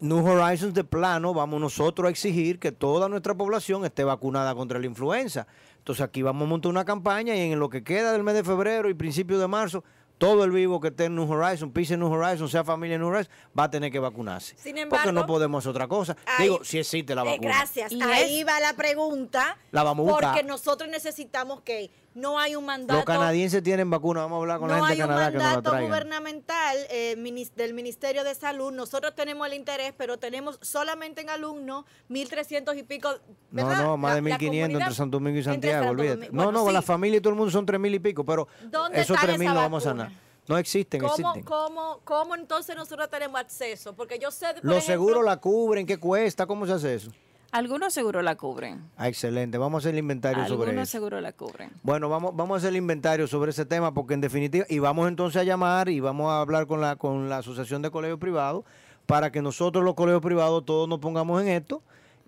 New 0.00 0.26
Horizons 0.26 0.74
de 0.74 0.84
plano, 0.84 1.34
vamos 1.34 1.60
nosotros 1.60 2.06
a 2.06 2.10
exigir 2.10 2.58
que 2.58 2.72
toda 2.72 3.08
nuestra 3.08 3.34
población 3.34 3.84
esté 3.84 4.04
vacunada 4.04 4.54
contra 4.54 4.78
la 4.78 4.86
influenza. 4.86 5.46
Entonces 5.78 6.04
aquí 6.04 6.22
vamos 6.22 6.46
a 6.46 6.48
montar 6.48 6.70
una 6.70 6.84
campaña 6.84 7.36
y 7.36 7.52
en 7.52 7.58
lo 7.58 7.68
que 7.68 7.84
queda 7.84 8.12
del 8.12 8.24
mes 8.24 8.34
de 8.34 8.44
febrero 8.44 8.90
y 8.90 8.94
principio 8.94 9.38
de 9.38 9.46
marzo, 9.46 9.84
todo 10.18 10.42
el 10.42 10.50
vivo 10.50 10.80
que 10.80 10.88
esté 10.88 11.04
en 11.04 11.14
New 11.14 11.30
Horizons, 11.30 11.72
pise 11.72 11.94
en 11.94 12.00
New 12.00 12.12
Horizons, 12.12 12.50
sea 12.50 12.64
familia 12.64 12.96
en 12.96 13.02
New 13.02 13.10
Horizons, 13.10 13.30
va 13.56 13.64
a 13.64 13.70
tener 13.70 13.92
que 13.92 14.00
vacunarse. 14.00 14.56
Sin 14.58 14.76
embargo, 14.76 15.04
porque 15.04 15.12
no 15.12 15.26
podemos 15.26 15.62
hacer 15.62 15.70
otra 15.70 15.86
cosa. 15.86 16.16
Digo, 16.40 16.64
si 16.64 16.78
existe 16.78 17.14
la 17.14 17.22
eh, 17.22 17.24
vacuna. 17.24 17.48
gracias. 17.48 17.92
Ahí 18.02 18.42
va 18.42 18.58
la 18.58 18.72
pregunta. 18.74 19.56
La 19.70 19.84
vamos 19.84 20.08
a 20.08 20.10
buscar. 20.10 20.32
Porque 20.32 20.46
nosotros 20.46 20.90
necesitamos 20.90 21.60
que 21.60 21.90
no 22.14 22.38
hay 22.38 22.56
un 22.56 22.64
mandato. 22.64 22.96
Los 22.96 23.04
canadienses 23.04 23.62
tienen 23.62 23.88
vacuna, 23.90 24.22
vamos 24.22 24.36
a 24.36 24.40
hablar 24.40 24.58
con 24.58 24.68
la 24.68 24.78
gente 24.78 24.94
de 24.94 24.98
Canadá 24.98 25.30
que 25.30 25.38
No 25.38 25.44
hay 25.44 25.48
un 25.48 25.54
mandato 25.62 25.86
gubernamental 25.86 26.76
eh, 26.90 27.46
del 27.56 27.74
Ministerio 27.74 28.24
de 28.24 28.34
Salud. 28.34 28.72
Nosotros 28.72 29.14
tenemos 29.14 29.46
el 29.46 29.54
interés, 29.54 29.92
pero 29.96 30.18
tenemos 30.18 30.58
solamente 30.62 31.20
en 31.20 31.30
alumnos 31.30 31.84
1.300 32.10 32.76
y 32.76 32.82
pico. 32.82 33.10
No, 33.50 33.66
¿verdad? 33.66 33.82
no, 33.82 33.96
más 33.96 34.10
La- 34.10 34.22
de 34.22 34.30
la 34.30 34.38
1.500 34.38 34.72
entre 34.72 34.94
Santo 34.94 35.16
Domingo 35.18 35.38
y 35.38 35.42
Santiago, 35.42 35.90
olvídate. 35.90 36.30
No, 36.32 36.50
no, 36.50 36.66
sí. 36.66 36.72
la 36.72 36.82
familia 36.82 37.18
y 37.18 37.20
todo 37.20 37.30
el 37.32 37.36
mundo 37.38 37.50
son 37.50 37.66
3.000 37.66 37.94
y 37.94 37.98
pico, 37.98 38.24
pero 38.24 38.48
¿Dónde 38.70 39.00
esos 39.00 39.16
están 39.16 39.36
3.000 39.36 39.42
esas 39.42 39.54
no 39.54 39.60
vamos 39.60 39.86
a 39.86 39.90
sanar. 39.90 40.12
No 40.48 40.56
existen, 40.56 41.00
¿Cómo, 41.02 41.12
existen. 41.12 41.42
cómo, 41.42 42.00
¿Cómo 42.04 42.34
entonces 42.34 42.74
nosotros 42.74 43.10
tenemos 43.10 43.38
acceso? 43.38 43.94
Porque 43.94 44.18
yo 44.18 44.30
sé, 44.30 44.54
por 44.54 44.64
Los 44.64 44.82
seguros 44.84 45.22
la 45.22 45.36
cubren, 45.36 45.86
¿qué 45.86 45.98
cuesta? 45.98 46.46
¿Cómo 46.46 46.66
se 46.66 46.72
hace 46.72 46.94
eso? 46.94 47.10
Algunos 47.50 47.94
seguros 47.94 48.22
la 48.22 48.36
cubren. 48.36 48.82
Ah, 48.96 49.08
excelente, 49.08 49.56
vamos 49.56 49.78
a 49.78 49.80
hacer 49.82 49.94
el 49.94 50.00
inventario 50.00 50.46
sobre 50.46 50.70
Algunos 50.70 50.82
eso. 50.88 50.92
seguros 50.92 51.22
la 51.22 51.32
cubren. 51.32 51.70
Bueno, 51.82 52.08
vamos, 52.10 52.36
vamos 52.36 52.56
a 52.56 52.58
hacer 52.58 52.68
el 52.70 52.76
inventario 52.76 53.26
sobre 53.26 53.52
ese 53.52 53.64
tema 53.64 53.94
porque 53.94 54.14
en 54.14 54.20
definitiva, 54.20 54.66
y 54.68 54.78
vamos 54.80 55.08
entonces 55.08 55.40
a 55.40 55.44
llamar 55.44 55.88
y 55.88 56.00
vamos 56.00 56.30
a 56.30 56.40
hablar 56.40 56.66
con 56.66 56.80
la, 56.82 56.96
con 56.96 57.28
la 57.30 57.38
Asociación 57.38 57.80
de 57.80 57.90
Colegios 57.90 58.18
Privados 58.18 58.64
para 59.06 59.32
que 59.32 59.40
nosotros 59.40 59.82
los 59.82 59.94
colegios 59.94 60.20
privados 60.20 60.66
todos 60.66 60.86
nos 60.86 60.98
pongamos 60.98 61.40
en 61.40 61.48
esto, 61.48 61.82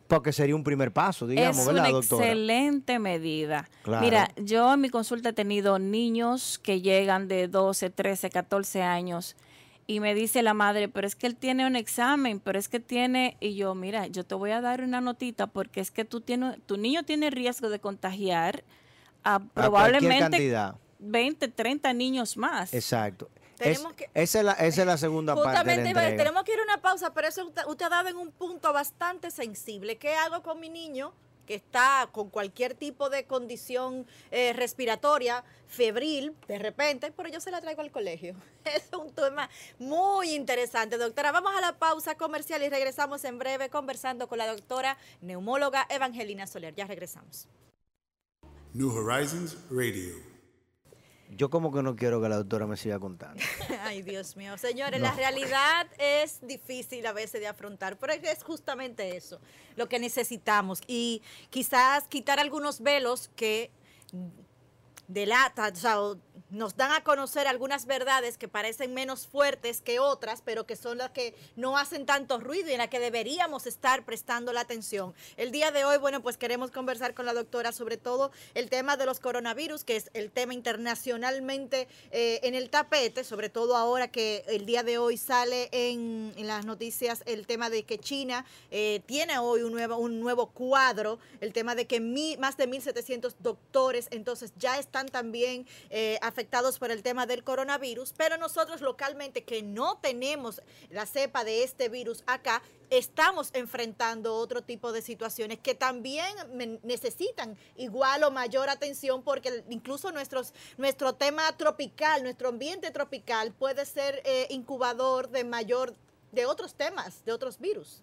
porque 0.09 0.33
sería 0.33 0.57
un 0.57 0.65
primer 0.65 0.91
paso, 0.91 1.27
digamos, 1.27 1.59
es 1.59 1.67
¿verdad, 1.67 1.83
una 1.85 1.91
doctora? 1.93 2.25
excelente 2.25 2.99
medida. 2.99 3.69
Claro. 3.83 4.03
Mira, 4.03 4.31
yo 4.37 4.73
en 4.73 4.81
mi 4.81 4.89
consulta 4.89 5.29
he 5.29 5.33
tenido 5.35 5.79
niños 5.79 6.59
que 6.63 6.81
llegan 6.81 7.29
de 7.29 7.47
12, 7.47 7.91
13, 7.91 8.31
14 8.31 8.83
años 8.83 9.37
y 9.91 9.99
me 9.99 10.15
dice 10.15 10.43
la 10.43 10.55
madre, 10.55 10.89
pero 10.89 11.05
es 11.09 11.17
que 11.17 11.27
él 11.27 11.35
tiene 11.35 11.67
un 11.67 11.75
examen, 11.75 12.39
pero 12.39 12.61
es 12.61 12.69
que 12.69 12.79
tiene, 12.79 13.37
y 13.41 13.57
yo, 13.57 13.75
mira, 13.75 14.07
yo 14.07 14.25
te 14.25 14.37
voy 14.37 14.53
a 14.53 14.61
dar 14.61 14.83
una 14.83 15.01
notita 15.01 15.49
porque 15.49 15.81
es 15.81 15.91
que 15.91 16.05
tú 16.05 16.21
tienes, 16.21 16.61
tu 16.67 16.77
niño 16.77 17.03
tiene 17.03 17.29
riesgo 17.31 17.69
de 17.71 17.81
contagiar 17.81 18.63
a 19.25 19.41
probablemente 19.41 20.19
cantidad. 20.21 20.77
20, 21.01 21.49
30 21.49 21.93
niños 21.93 22.37
más. 22.37 22.73
Exacto. 22.73 23.29
Tenemos 23.57 23.91
Es- 23.91 23.97
que- 23.97 24.11
esa, 24.15 24.39
es 24.39 24.45
la, 24.45 24.53
esa 24.53 24.81
es 24.83 24.87
la 24.87 24.97
segunda 24.97 25.35
parte 25.35 25.49
Justamente 25.49 25.91
iba 25.91 26.01
a 26.01 26.03
decir, 26.05 26.13
entrega. 26.13 26.23
tenemos 26.31 26.45
que 26.45 26.53
ir 26.53 26.61
a 26.61 26.63
una 26.63 26.81
pausa, 26.81 27.13
pero 27.13 27.27
eso 27.27 27.45
usted, 27.47 27.63
usted 27.67 27.87
ha 27.87 27.89
dado 27.89 28.09
en 28.11 28.17
un 28.17 28.31
punto 28.31 28.73
bastante 28.73 29.31
sensible. 29.33 29.99
¿Qué 29.99 30.15
hago 30.15 30.41
con 30.43 30.61
mi 30.61 30.69
niño 30.69 31.13
que 31.51 31.57
está 31.57 32.09
con 32.13 32.31
cualquier 32.31 32.75
tipo 32.75 33.11
de 33.11 33.25
condición 33.25 34.07
eh, 34.31 34.53
respiratoria, 34.53 35.43
febril, 35.67 36.33
de 36.47 36.61
repente, 36.61 37.11
pero 37.11 37.29
yo 37.29 37.41
se 37.41 37.51
la 37.51 37.61
traigo 37.61 37.83
al 37.83 37.91
colegio? 37.91 38.37
Es 38.65 38.85
un 38.97 39.13
tema 39.13 39.51
muy 39.81 40.31
interesante, 40.31 40.97
doctora. 40.97 41.33
Vamos 41.33 41.53
a 41.57 41.61
la 41.61 41.77
pausa 41.77 42.15
comercial 42.15 42.63
y 42.63 42.69
regresamos 42.69 43.25
en 43.25 43.41
breve 43.41 43.69
conversando 43.69 44.29
con 44.29 44.39
la 44.39 44.47
doctora 44.47 44.97
neumóloga 45.23 45.89
Evangelina 45.91 46.47
Soler. 46.47 46.73
Ya 46.77 46.87
regresamos. 46.87 47.49
New 48.73 48.97
Horizons 48.97 49.57
Radio. 49.73 50.30
Yo 51.37 51.49
como 51.49 51.73
que 51.73 51.83
no 51.83 51.95
quiero 51.95 52.21
que 52.21 52.29
la 52.29 52.37
doctora 52.37 52.67
me 52.67 52.77
siga 52.77 52.99
contando. 52.99 53.43
Ay, 53.83 54.03
Dios 54.03 54.37
mío. 54.37 54.59
Señores, 54.59 55.01
la 55.01 55.13
realidad 55.13 55.87
es 55.99 56.41
difícil 56.43 57.07
a 57.07 57.13
veces 57.13 57.41
de 57.41 57.47
afrontar, 57.47 57.99
pero 57.99 58.13
es 58.13 58.43
justamente 58.43 59.17
eso 59.17 59.41
lo 59.77 59.89
que 59.89 59.99
necesitamos. 59.99 60.81
Y 60.87 61.23
quizás 61.51 62.09
quitar 62.09 62.41
algunos 62.41 62.81
velos 62.81 63.31
que 63.37 63.71
delatan, 65.07 65.73
o 65.73 65.77
sea, 65.77 65.97
nos 66.49 66.77
dan 66.77 66.93
a 66.93 67.05
conocer 67.05 67.47
algunas 67.47 67.87
verdades 67.87 68.39
que 68.39 68.49
parecen 68.49 68.95
menos 68.95 69.27
fuertes 69.27 69.81
que 69.81 69.99
otras, 70.01 70.43
pero 70.45 70.67
que 70.67 70.77
son 70.77 70.99
las 70.99 71.11
que 71.11 71.35
no 71.57 71.77
hacen 71.77 72.07
tanto 72.07 72.39
ruido 72.41 72.69
y 72.71 72.73
en 72.73 72.79
las 72.79 72.89
que 72.89 73.01
deberíamos 73.01 73.67
estar 73.67 74.05
prestando 74.05 74.53
la 74.53 74.61
atención. 74.63 75.15
El 75.37 75.51
día 75.53 75.71
de 75.71 75.85
hoy, 75.85 75.99
bueno, 75.99 76.23
pues 76.23 76.37
queremos 76.37 76.71
conversar 76.71 77.15
con 77.15 77.27
la 77.27 77.35
doctora 77.35 77.73
sobre 77.73 77.97
todo 77.97 78.31
el 78.55 78.71
tema 78.71 78.97
de 78.97 79.07
los 79.07 79.21
coronavirus, 79.21 79.85
que 79.85 79.97
es 79.97 80.11
el 80.15 80.31
tema 80.31 80.55
internacionalmente 80.55 81.89
eh, 82.11 82.41
en 82.43 82.55
el 82.55 82.71
tapete, 82.71 83.25
sobre 83.25 83.49
todo 83.49 83.77
ahora 83.77 84.09
que 84.09 84.45
el 84.49 84.67
día 84.67 84.83
de 84.83 84.99
hoy 84.99 85.17
sale 85.17 85.69
en, 85.73 86.33
las 86.47 86.65
noticias 86.65 87.23
el 87.27 87.47
tema 87.47 87.71
de 87.71 87.85
que 87.85 87.99
China 87.99 88.45
eh, 88.71 89.03
tiene 89.07 89.39
hoy 89.39 89.63
un 89.63 89.73
nuevo, 89.73 89.97
un 89.97 90.21
nuevo 90.21 90.47
cuadro, 90.51 91.19
el 91.41 91.53
tema 91.53 91.75
de 91.75 91.87
que 91.87 92.01
mi- 92.01 92.37
más 92.39 92.57
de 92.57 92.69
1.700 92.69 93.35
doctores 93.41 94.09
entonces 94.11 94.53
ya 94.57 94.79
están 94.79 95.09
también 95.09 95.67
eh, 95.91 96.19
afectados 96.31 96.79
por 96.79 96.91
el 96.91 97.03
tema 97.03 97.27
del 97.27 97.45
coronavirus, 97.45 98.15
pero 98.17 98.39
nosotros 98.39 98.81
localmente 98.81 99.45
que 99.45 99.63
no 99.63 99.99
tenemos 99.99 100.63
la 100.89 101.05
cepa 101.05 101.45
de 101.45 101.65
este 101.65 101.89
virus 101.89 102.23
acá, 102.27 102.63
estamos 102.89 103.51
enfrentando 103.53 104.35
otro 104.35 104.63
tipo 104.63 104.93
de 104.93 105.03
situaciones 105.03 105.59
que 105.59 105.75
también 105.75 106.35
necesitan 106.83 107.57
igual 107.77 108.23
o 108.25 108.31
mayor 108.31 108.69
atención 108.69 109.23
porque 109.23 109.65
incluso 109.69 110.13
nuestros, 110.13 110.55
nuestro 110.79 111.15
tema 111.15 111.51
tropical, 111.57 112.23
nuestro 112.23 112.49
ambiente 112.49 112.91
tropical 112.91 113.53
puede 113.53 113.85
ser 113.85 114.23
eh, 114.25 114.47
incubador 114.51 115.29
de 115.31 115.45
mayor, 115.45 115.95
de 116.33 116.47
otros 116.47 116.75
temas, 116.75 117.25
de 117.25 117.33
otros 117.33 117.59
virus. 117.59 118.03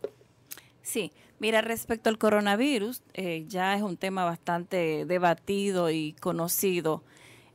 Sí, 0.81 1.12
mira, 1.39 1.62
respecto 1.62 2.10
al 2.10 2.17
coronavirus, 2.17 3.03
eh, 3.13 3.43
ya 3.48 3.75
es 3.75 3.81
un 3.81 3.98
tema 3.98 4.24
bastante 4.24 5.05
debatido 5.05 5.89
y 5.89 6.13
conocido. 6.13 7.03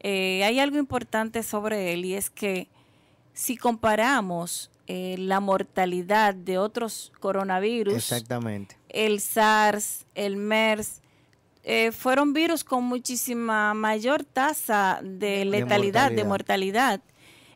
Eh, 0.02 0.42
hay 0.44 0.59
algo 0.59 0.78
importante 0.78 1.42
sobre 1.42 1.92
él 1.92 2.04
y 2.04 2.14
es 2.14 2.30
que 2.30 2.68
si 3.35 3.56
comparamos 3.56 4.71
eh, 4.87 5.16
la 5.18 5.40
mortalidad 5.40 6.35
de 6.35 6.59
otros 6.59 7.12
coronavirus, 7.21 7.94
Exactamente. 7.94 8.76
el 8.88 9.21
SARS, 9.21 10.06
el 10.14 10.37
MERS, 10.37 11.00
eh, 11.64 11.92
fueron 11.92 12.32
virus 12.32 12.64
con 12.64 12.85
muchísima 12.85 13.73
mayor 13.75 14.25
tasa 14.25 15.00
de 15.02 15.44
letalidad, 15.44 16.11
de 16.11 16.25
mortalidad. 16.25 17.00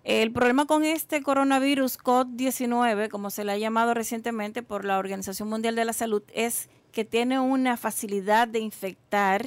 El 0.05 0.31
problema 0.31 0.67
con 0.67 0.85
este 0.85 1.21
coronavirus 1.21 1.99
COVID-19, 1.99 3.09
como 3.09 3.31
se 3.31 3.43
le 3.43 3.51
ha 3.51 3.59
llamado 3.59 3.93
recientemente 3.93 4.63
por 4.63 4.85
la 4.85 4.99
Organización 4.99 5.49
Mundial 5.49 5.75
de 5.75 5.85
la 5.85 5.93
Salud, 5.93 6.23
es 6.33 6.69
que 6.93 7.05
tiene 7.05 7.41
una 7.41 7.77
facilidad 7.77 8.47
de 8.47 8.61
infectar, 8.61 9.47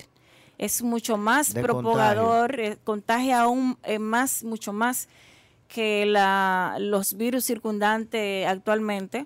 es 0.59 0.83
mucho 0.83 1.17
más 1.17 1.53
De 1.53 1.61
propagador, 1.63 2.59
eh, 2.59 2.77
contagia 2.83 3.41
aún 3.41 3.79
eh, 3.83 3.97
más, 3.97 4.43
mucho 4.43 4.71
más 4.73 5.07
que 5.67 6.05
la, 6.05 6.75
los 6.79 7.15
virus 7.15 7.45
circundantes 7.45 8.45
actualmente. 8.47 9.25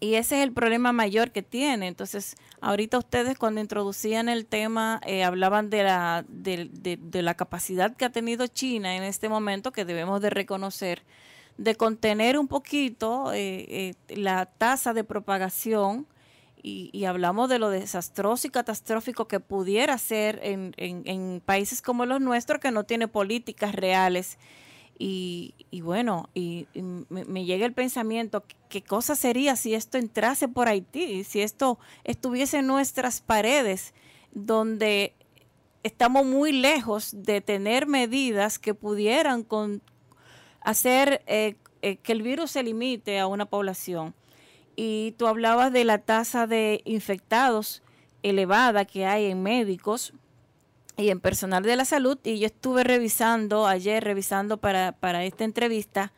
Y 0.00 0.14
ese 0.14 0.38
es 0.38 0.44
el 0.44 0.52
problema 0.52 0.92
mayor 0.92 1.32
que 1.32 1.42
tiene. 1.42 1.88
Entonces, 1.88 2.36
ahorita 2.60 2.98
ustedes 2.98 3.36
cuando 3.36 3.60
introducían 3.60 4.28
el 4.28 4.46
tema 4.46 5.00
eh, 5.04 5.24
hablaban 5.24 5.70
de 5.70 5.82
la, 5.82 6.24
de, 6.28 6.68
de- 6.72 6.98
de 7.02 7.22
la 7.22 7.34
capacidad 7.34 7.96
que 7.96 8.04
ha 8.04 8.10
tenido 8.10 8.46
China 8.46 8.94
en 8.96 9.02
este 9.02 9.28
momento, 9.28 9.72
que 9.72 9.84
debemos 9.84 10.20
de 10.22 10.30
reconocer, 10.30 11.02
de 11.56 11.74
contener 11.74 12.38
un 12.38 12.46
poquito 12.46 13.32
eh, 13.32 13.94
eh, 14.08 14.16
la 14.16 14.46
tasa 14.46 14.92
de 14.94 15.02
propagación 15.02 16.06
y, 16.62 16.90
y 16.92 17.04
hablamos 17.04 17.48
de 17.48 17.58
lo 17.58 17.70
desastroso 17.70 18.46
y 18.46 18.50
catastrófico 18.50 19.28
que 19.28 19.40
pudiera 19.40 19.96
ser 19.98 20.40
en, 20.42 20.74
en- 20.76 21.40
países 21.44 21.82
como 21.82 22.06
los 22.06 22.20
nuestros 22.20 22.60
que 22.60 22.70
no 22.70 22.84
tiene 22.84 23.08
políticas 23.08 23.74
reales. 23.74 24.38
Y, 24.98 25.54
y 25.70 25.80
bueno, 25.80 26.28
y, 26.34 26.66
y 26.74 26.82
me, 26.82 27.24
me 27.24 27.44
llega 27.44 27.64
el 27.66 27.72
pensamiento, 27.72 28.44
¿qué 28.68 28.82
cosa 28.82 29.14
sería 29.14 29.54
si 29.54 29.74
esto 29.74 29.96
entrase 29.96 30.48
por 30.48 30.68
Haití? 30.68 31.22
Si 31.24 31.40
esto 31.40 31.78
estuviese 32.02 32.58
en 32.58 32.66
nuestras 32.66 33.20
paredes, 33.20 33.94
donde 34.32 35.14
estamos 35.84 36.26
muy 36.26 36.50
lejos 36.52 37.10
de 37.12 37.40
tener 37.40 37.86
medidas 37.86 38.58
que 38.58 38.74
pudieran 38.74 39.44
con, 39.44 39.82
hacer 40.60 41.22
eh, 41.26 41.54
eh, 41.80 41.96
que 41.96 42.12
el 42.12 42.22
virus 42.22 42.50
se 42.50 42.64
limite 42.64 43.20
a 43.20 43.28
una 43.28 43.46
población. 43.46 44.14
Y 44.80 45.12
tú 45.18 45.26
hablabas 45.26 45.72
de 45.72 45.84
la 45.84 45.98
tasa 45.98 46.46
de 46.46 46.82
infectados 46.84 47.82
elevada 48.22 48.84
que 48.84 49.06
hay 49.06 49.26
en 49.26 49.42
médicos. 49.42 50.12
y 50.96 51.10
en 51.10 51.18
personal 51.18 51.64
de 51.64 51.74
la 51.74 51.84
salud 51.84 52.16
y 52.22 52.38
yo 52.38 52.46
estuve 52.46 52.84
revisando 52.84 53.66
ayer, 53.66 54.04
revisando 54.04 54.56
para, 54.56 54.92
para 54.92 55.24
esta 55.24 55.42
entrevista 55.42 56.12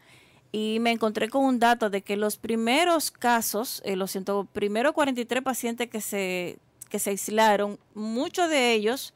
y 0.52 0.76
me 0.80 0.90
encontré 0.90 1.30
con 1.30 1.42
un 1.42 1.58
dato 1.58 1.88
de 1.88 2.02
que 2.02 2.18
los 2.18 2.36
primeros 2.36 3.10
casos, 3.10 3.80
eh, 3.86 3.96
los 3.96 4.10
ciento, 4.10 4.46
primeros 4.52 4.92
43 4.92 5.42
pacientes 5.42 5.88
que 5.88 6.02
se, 6.02 6.58
que 6.90 6.98
se 6.98 7.10
aislaron, 7.10 7.78
muchos 7.94 8.50
de 8.50 8.74
ellos, 8.74 9.14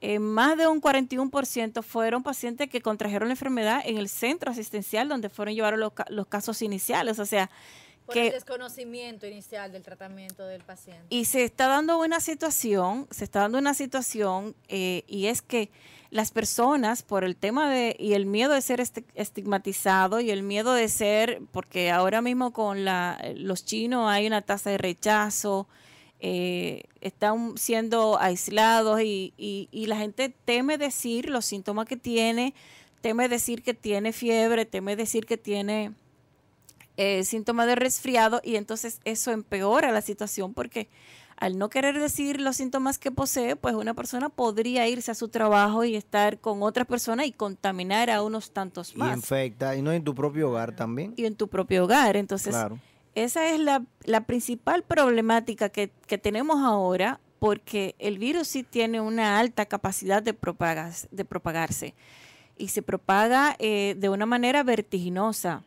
eh, 0.00 0.20
más 0.20 0.56
de 0.56 0.68
un 0.68 0.80
41% 0.80 1.82
fueron 1.82 2.22
pacientes 2.22 2.70
que 2.70 2.80
contrajeron 2.80 3.28
la 3.28 3.34
enfermedad 3.34 3.82
en 3.84 3.98
el 3.98 4.08
centro 4.08 4.50
asistencial 4.50 5.06
donde 5.06 5.28
fueron 5.28 5.54
llevados 5.54 5.78
los, 5.78 5.92
los 6.08 6.26
casos 6.28 6.62
iniciales. 6.62 7.18
O 7.18 7.26
sea, 7.26 7.50
por 8.06 8.16
el 8.16 8.32
desconocimiento 8.32 9.26
inicial 9.26 9.72
del 9.72 9.82
tratamiento 9.82 10.46
del 10.46 10.62
paciente. 10.62 11.04
Y 11.10 11.24
se 11.24 11.44
está 11.44 11.66
dando 11.66 11.98
una 11.98 12.20
situación, 12.20 13.08
se 13.10 13.24
está 13.24 13.40
dando 13.40 13.58
una 13.58 13.74
situación, 13.74 14.54
eh, 14.68 15.02
y 15.06 15.26
es 15.26 15.42
que 15.42 15.70
las 16.10 16.30
personas, 16.30 17.02
por 17.02 17.24
el 17.24 17.36
tema 17.36 17.68
de, 17.68 17.96
y 17.98 18.12
el 18.14 18.26
miedo 18.26 18.52
de 18.52 18.62
ser 18.62 18.80
estigmatizado 19.14 20.20
y 20.20 20.30
el 20.30 20.42
miedo 20.42 20.72
de 20.72 20.88
ser, 20.88 21.42
porque 21.50 21.90
ahora 21.90 22.22
mismo 22.22 22.52
con 22.52 22.84
la, 22.84 23.20
los 23.34 23.64
chinos 23.64 24.08
hay 24.08 24.26
una 24.26 24.42
tasa 24.42 24.70
de 24.70 24.78
rechazo, 24.78 25.66
eh, 26.20 26.84
están 27.00 27.58
siendo 27.58 28.18
aislados 28.20 29.02
y, 29.02 29.34
y, 29.36 29.68
y 29.70 29.86
la 29.86 29.96
gente 29.96 30.30
teme 30.44 30.78
decir 30.78 31.28
los 31.28 31.44
síntomas 31.44 31.86
que 31.86 31.96
tiene, 31.96 32.54
teme 33.00 33.28
decir 33.28 33.62
que 33.62 33.74
tiene 33.74 34.12
fiebre, 34.12 34.64
teme 34.64 34.96
decir 34.96 35.26
que 35.26 35.36
tiene 35.36 35.92
eh, 36.96 37.24
síntomas 37.24 37.66
de 37.66 37.74
resfriado 37.74 38.40
y 38.44 38.56
entonces 38.56 39.00
eso 39.04 39.30
empeora 39.30 39.92
la 39.92 40.00
situación 40.00 40.54
porque 40.54 40.88
al 41.36 41.58
no 41.58 41.68
querer 41.68 42.00
decir 42.00 42.40
los 42.40 42.56
síntomas 42.56 42.98
que 42.98 43.10
posee, 43.10 43.56
pues 43.56 43.74
una 43.74 43.94
persona 43.94 44.30
podría 44.30 44.88
irse 44.88 45.10
a 45.10 45.14
su 45.14 45.28
trabajo 45.28 45.84
y 45.84 45.94
estar 45.94 46.40
con 46.40 46.62
otras 46.62 46.86
personas 46.86 47.26
y 47.26 47.32
contaminar 47.32 48.10
a 48.10 48.22
unos 48.22 48.52
tantos 48.52 48.96
más. 48.96 49.10
Y 49.10 49.16
infecta, 49.16 49.76
y 49.76 49.82
no 49.82 49.92
en 49.92 50.02
tu 50.02 50.14
propio 50.14 50.48
hogar 50.48 50.74
también. 50.74 51.12
Y 51.16 51.26
en 51.26 51.36
tu 51.36 51.48
propio 51.48 51.84
hogar. 51.84 52.16
Entonces, 52.16 52.56
esa 53.14 53.50
es 53.50 53.60
la, 53.60 53.84
la 54.04 54.22
principal 54.22 54.82
problemática 54.82 55.68
que, 55.68 55.90
que, 56.06 56.16
tenemos 56.16 56.60
ahora 56.64 57.20
porque 57.38 57.94
el 57.98 58.18
virus 58.18 58.48
sí 58.48 58.62
tiene 58.62 59.00
una 59.00 59.38
alta 59.38 59.66
capacidad 59.66 60.22
de, 60.22 60.32
propagarse, 60.32 61.06
de 61.10 61.24
propagarse 61.26 61.94
y 62.56 62.68
se 62.68 62.82
propaga 62.82 63.56
eh, 63.58 63.94
de 63.98 64.08
una 64.08 64.26
manera 64.26 64.62
vertiginosa. 64.62 65.62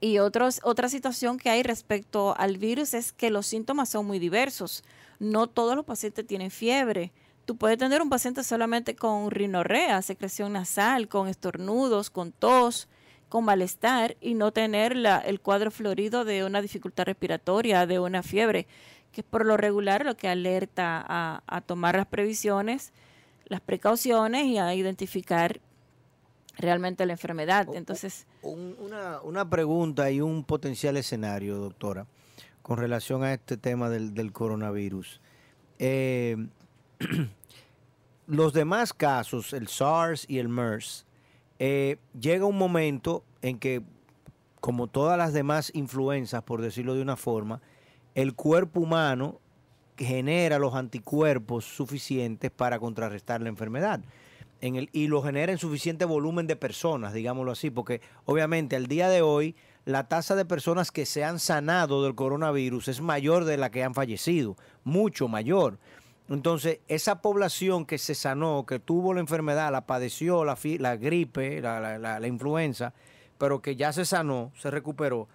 Y 0.00 0.18
otros, 0.18 0.60
otra 0.62 0.88
situación 0.88 1.38
que 1.38 1.50
hay 1.50 1.62
respecto 1.62 2.36
al 2.36 2.58
virus 2.58 2.94
es 2.94 3.12
que 3.12 3.30
los 3.30 3.46
síntomas 3.46 3.88
son 3.88 4.06
muy 4.06 4.18
diversos. 4.18 4.84
No 5.18 5.46
todos 5.46 5.74
los 5.74 5.86
pacientes 5.86 6.26
tienen 6.26 6.50
fiebre. 6.50 7.12
Tú 7.46 7.56
puedes 7.56 7.78
tener 7.78 8.02
un 8.02 8.10
paciente 8.10 8.42
solamente 8.42 8.94
con 8.94 9.30
rinorrea, 9.30 10.02
secreción 10.02 10.52
nasal, 10.52 11.08
con 11.08 11.28
estornudos, 11.28 12.10
con 12.10 12.32
tos, 12.32 12.88
con 13.28 13.44
malestar 13.44 14.16
y 14.20 14.34
no 14.34 14.52
tener 14.52 14.96
la, 14.96 15.18
el 15.18 15.40
cuadro 15.40 15.70
florido 15.70 16.24
de 16.24 16.44
una 16.44 16.60
dificultad 16.60 17.04
respiratoria, 17.04 17.86
de 17.86 17.98
una 17.98 18.22
fiebre, 18.22 18.66
que 19.12 19.22
es 19.22 19.26
por 19.26 19.46
lo 19.46 19.56
regular 19.56 20.04
lo 20.04 20.16
que 20.16 20.28
alerta 20.28 21.02
a, 21.06 21.42
a 21.46 21.60
tomar 21.60 21.96
las 21.96 22.06
previsiones, 22.06 22.92
las 23.46 23.60
precauciones 23.60 24.44
y 24.46 24.58
a 24.58 24.74
identificar 24.74 25.60
realmente 26.56 27.06
la 27.06 27.12
enfermedad. 27.12 27.68
Entonces, 27.74 28.26
una, 28.42 29.20
una, 29.22 29.48
pregunta 29.48 30.10
y 30.10 30.20
un 30.20 30.44
potencial 30.44 30.96
escenario, 30.96 31.56
doctora, 31.56 32.06
con 32.62 32.78
relación 32.78 33.22
a 33.24 33.32
este 33.32 33.56
tema 33.56 33.88
del, 33.88 34.14
del 34.14 34.32
coronavirus. 34.32 35.20
Eh, 35.78 36.36
los 38.26 38.52
demás 38.52 38.92
casos, 38.92 39.52
el 39.52 39.68
SARS 39.68 40.24
y 40.28 40.38
el 40.38 40.48
MERS, 40.48 41.06
eh, 41.58 41.98
llega 42.18 42.44
un 42.44 42.58
momento 42.58 43.24
en 43.42 43.58
que, 43.58 43.82
como 44.60 44.88
todas 44.88 45.16
las 45.16 45.32
demás 45.32 45.70
influencias, 45.74 46.42
por 46.42 46.60
decirlo 46.60 46.94
de 46.94 47.02
una 47.02 47.16
forma, 47.16 47.60
el 48.14 48.34
cuerpo 48.34 48.80
humano 48.80 49.40
genera 49.96 50.58
los 50.58 50.74
anticuerpos 50.74 51.64
suficientes 51.64 52.50
para 52.50 52.78
contrarrestar 52.78 53.40
la 53.40 53.48
enfermedad 53.48 54.00
y 54.60 55.06
lo 55.06 55.22
genera 55.22 55.52
en 55.52 55.58
suficiente 55.58 56.04
volumen 56.04 56.46
de 56.46 56.56
personas, 56.56 57.12
digámoslo 57.12 57.52
así, 57.52 57.70
porque 57.70 58.00
obviamente 58.24 58.76
al 58.76 58.86
día 58.86 59.08
de 59.08 59.22
hoy 59.22 59.54
la 59.84 60.08
tasa 60.08 60.34
de 60.34 60.44
personas 60.44 60.90
que 60.90 61.06
se 61.06 61.24
han 61.24 61.38
sanado 61.38 62.02
del 62.02 62.14
coronavirus 62.14 62.88
es 62.88 63.00
mayor 63.00 63.44
de 63.44 63.56
la 63.56 63.70
que 63.70 63.84
han 63.84 63.94
fallecido, 63.94 64.56
mucho 64.82 65.28
mayor. 65.28 65.78
Entonces, 66.28 66.80
esa 66.88 67.22
población 67.22 67.86
que 67.86 67.98
se 67.98 68.16
sanó, 68.16 68.66
que 68.66 68.80
tuvo 68.80 69.14
la 69.14 69.20
enfermedad, 69.20 69.70
la 69.70 69.86
padeció, 69.86 70.44
la, 70.44 70.58
la 70.80 70.96
gripe, 70.96 71.60
la, 71.60 71.98
la, 71.98 72.26
influenza, 72.26 72.94
pero 73.38 73.62
que 73.62 73.76
ya 73.76 73.92
se 73.92 74.04
sanó, 74.04 74.50
se 74.56 74.72
recuperó, 74.72 75.28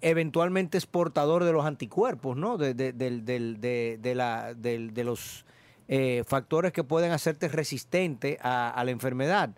eventualmente 0.00 0.76
es 0.76 0.86
portador 0.86 1.44
de 1.44 1.52
los 1.52 1.64
anticuerpos, 1.66 2.36
¿no? 2.36 2.56
De, 2.58 2.74
de, 2.74 2.92
de, 2.92 3.98
de 4.00 4.14
la, 4.16 4.54
de 4.54 5.04
los 5.04 5.44
eh, 5.92 6.22
factores 6.24 6.72
que 6.72 6.84
pueden 6.84 7.10
hacerte 7.10 7.48
resistente 7.48 8.38
a, 8.40 8.80
la 8.84 8.92
enfermedad. 8.92 9.50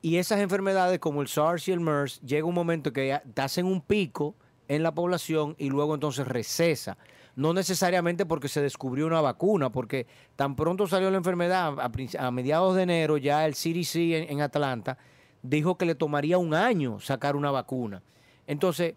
Y 0.00 0.16
esas 0.16 0.40
enfermedades 0.40 0.98
como 0.98 1.20
el 1.20 1.28
SARS 1.28 1.68
y 1.68 1.72
el 1.72 1.80
MERS, 1.80 2.22
llega 2.22 2.46
un 2.46 2.54
momento 2.54 2.90
que 2.90 3.20
hacen 3.36 3.66
un 3.66 3.82
pico 3.82 4.34
en 4.66 4.82
la 4.82 4.94
población 4.94 5.54
y 5.58 5.68
luego 5.68 5.92
entonces 5.92 6.26
recesa. 6.26 6.96
No 7.36 7.52
necesariamente 7.52 8.24
porque 8.24 8.48
se 8.48 8.62
descubrió 8.62 9.06
una 9.06 9.20
vacuna, 9.20 9.70
porque 9.70 10.06
tan 10.36 10.56
pronto 10.56 10.86
salió 10.86 11.10
la 11.10 11.18
enfermedad, 11.18 11.74
a, 12.18 12.30
mediados 12.30 12.74
de 12.74 12.84
enero 12.84 13.18
ya 13.18 13.44
el 13.44 13.52
CDC 13.52 14.30
en, 14.30 14.40
Atlanta 14.40 14.96
dijo 15.42 15.76
que 15.76 15.84
le 15.84 15.94
tomaría 15.94 16.38
un 16.38 16.54
año 16.54 16.98
sacar 16.98 17.36
una 17.36 17.50
vacuna. 17.50 18.02
Entonces, 18.46 18.94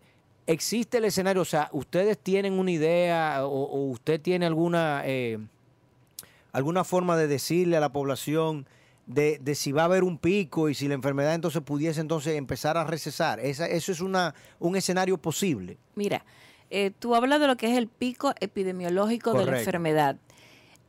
existe 0.47 0.99
el 0.99 1.05
escenario, 1.05 1.41
o 1.41 1.45
sea, 1.45 1.67
ustedes 1.73 2.17
tienen 2.17 2.53
una 2.53 2.71
idea 2.71 3.45
o, 3.45 3.89
usted 3.89 4.21
tiene 4.21 4.45
alguna... 4.45 5.01
Eh, 5.03 5.37
alguna 6.55 6.85
forma 6.85 7.17
de 7.17 7.27
decirle 7.27 7.75
a 7.75 7.81
la 7.81 7.91
población 7.91 8.65
de, 9.07 9.55
si 9.55 9.73
va 9.73 9.81
a 9.81 9.85
haber 9.85 10.05
un 10.05 10.17
pico 10.17 10.69
y 10.69 10.73
si 10.73 10.87
la 10.87 10.93
enfermedad 10.93 11.35
entonces 11.35 11.61
pudiese 11.61 11.99
entonces 11.99 12.37
empezar 12.37 12.77
a 12.77 12.85
recesar. 12.85 13.41
Esa, 13.41 13.67
eso 13.67 13.91
es 13.91 13.99
una, 13.99 14.33
un 14.59 14.77
escenario 14.77 15.17
posible. 15.17 15.77
Mira, 15.95 16.23
eh, 16.69 16.91
tú 16.97 17.13
hablas 17.13 17.41
de 17.41 17.47
lo 17.47 17.57
que 17.57 17.69
es 17.69 17.77
el 17.77 17.89
pico 17.89 18.33
epidemiológico 18.39 19.33
de 19.33 19.45
la 19.45 19.59
enfermedad. 19.59 20.15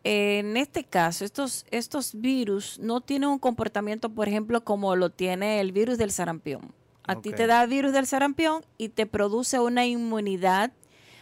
en 0.05 0.57
este 0.57 0.85
caso, 0.85 1.25
estos, 1.25 1.67
estos 1.73 2.15
virus 2.15 2.79
no 2.79 3.01
tienen 3.01 3.29
un 3.29 3.41
comportamiento, 3.41 4.09
por 4.09 4.29
ejemplo, 4.29 4.63
como 4.63 4.95
lo 4.95 5.11
tiene 5.11 5.61
el 5.61 5.73
virus 5.73 5.99
del 5.99 6.13
sarampión. 6.13 6.73
A 7.09 7.17
ti 7.17 7.33
te 7.33 7.49
da 7.49 7.67
virus 7.67 7.93
del 7.93 8.07
sarampión 8.07 8.65
y 8.79 8.91
te 8.91 9.07
produce 9.07 9.59
una 9.59 9.85
inmunidad 9.85 10.73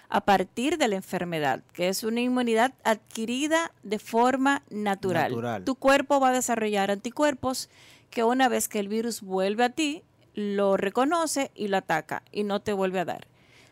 a 0.09 0.25
partir 0.25 0.79
de 0.79 0.89
la 0.89 0.97
enfermedad, 0.97 1.63
que 1.73 1.89
es 1.89 2.05
una 2.05 2.21
inmunidad 2.21 2.75
adquirida 2.85 3.73
de 3.83 3.99
forma 3.99 4.63
natural. 4.71 5.65
Tu 5.65 5.75
cuerpo 5.75 6.21
va 6.21 6.29
a 6.29 6.33
desarrollar 6.33 6.91
anticuerpos 6.91 7.69
que 8.11 8.25
una 8.25 8.49
vez 8.49 8.69
que 8.69 8.79
el 8.79 8.89
virus 8.89 9.23
vuelve 9.23 9.65
a 9.65 9.71
ti, 9.71 10.03
lo 10.35 10.77
reconoce 10.77 11.51
y 11.55 11.69
lo 11.69 11.77
ataca 11.79 12.23
y 12.33 12.45
no 12.45 12.61
te 12.61 12.73
vuelve 12.73 13.01
a 13.01 13.05
dar. 13.05 13.27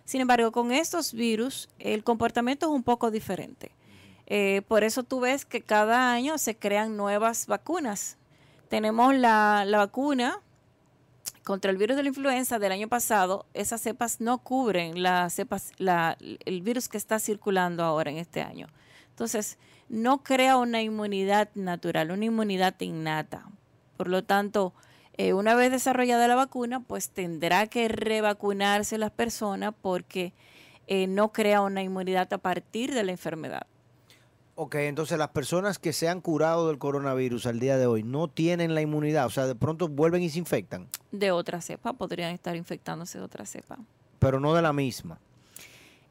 Sin 0.04 0.20
embargo, 0.20 0.52
con 0.52 0.72
estos 0.72 1.12
virus, 1.12 1.68
el 1.78 2.04
comportamiento 2.04 2.66
es 2.66 2.72
un 2.72 2.82
poco 2.82 3.10
diferente. 3.10 3.72
Eh, 4.26 4.62
por 4.66 4.84
eso 4.84 5.02
tú 5.02 5.20
ves 5.20 5.44
que 5.44 5.62
cada 5.62 6.12
año 6.12 6.38
se 6.38 6.56
crean 6.56 6.96
nuevas 6.96 7.46
vacunas. 7.46 8.16
Tenemos 8.68 9.14
la, 9.14 9.64
la 9.66 9.78
vacuna 9.78 10.40
contra 11.44 11.70
el 11.70 11.76
virus 11.76 11.96
de 11.96 12.02
la 12.02 12.08
influenza 12.08 12.58
del 12.58 12.72
año 12.72 12.88
pasado, 12.88 13.46
esas 13.54 13.80
cepas 13.80 14.20
no 14.20 14.38
cubren 14.38 15.02
las 15.02 15.34
cepas, 15.34 15.72
el 15.78 16.62
virus 16.62 16.88
que 16.88 16.98
está 16.98 17.18
circulando 17.18 17.82
ahora 17.82 18.10
en 18.10 18.18
este 18.18 18.42
año. 18.42 18.68
Entonces, 19.10 19.58
no 19.88 20.22
crea 20.22 20.56
una 20.56 20.82
inmunidad 20.82 21.50
natural, 21.54 22.12
una 22.12 22.24
inmunidad 22.24 22.80
innata. 22.80 23.46
Por 23.96 24.08
lo 24.08 24.24
tanto, 24.24 24.72
eh, 25.18 25.34
una 25.34 25.54
vez 25.54 25.70
desarrollada 25.70 26.28
la 26.28 26.34
vacuna, 26.34 26.80
pues 26.80 27.10
tendrá 27.10 27.66
que 27.66 27.88
revacunarse 27.88 28.96
las 28.96 29.10
personas 29.10 29.74
porque 29.80 30.32
eh, 30.86 31.06
no 31.06 31.32
crea 31.32 31.60
una 31.60 31.82
inmunidad 31.82 32.32
a 32.32 32.38
partir 32.38 32.94
de 32.94 33.04
la 33.04 33.12
enfermedad. 33.12 33.66
Ok, 34.54 34.74
entonces 34.74 35.18
las 35.18 35.28
personas 35.28 35.78
que 35.78 35.94
se 35.94 36.08
han 36.08 36.20
curado 36.20 36.68
del 36.68 36.78
coronavirus 36.78 37.46
al 37.46 37.58
día 37.58 37.78
de 37.78 37.86
hoy 37.86 38.02
no 38.02 38.28
tienen 38.28 38.74
la 38.74 38.82
inmunidad, 38.82 39.26
o 39.26 39.30
sea, 39.30 39.46
de 39.46 39.54
pronto 39.54 39.88
vuelven 39.88 40.22
y 40.22 40.28
se 40.28 40.38
infectan. 40.38 40.88
De 41.10 41.30
otra 41.30 41.62
cepa, 41.62 41.94
podrían 41.94 42.32
estar 42.32 42.54
infectándose 42.54 43.18
de 43.18 43.24
otra 43.24 43.46
cepa. 43.46 43.78
Pero 44.18 44.40
no 44.40 44.54
de 44.54 44.60
la 44.60 44.74
misma. 44.74 45.18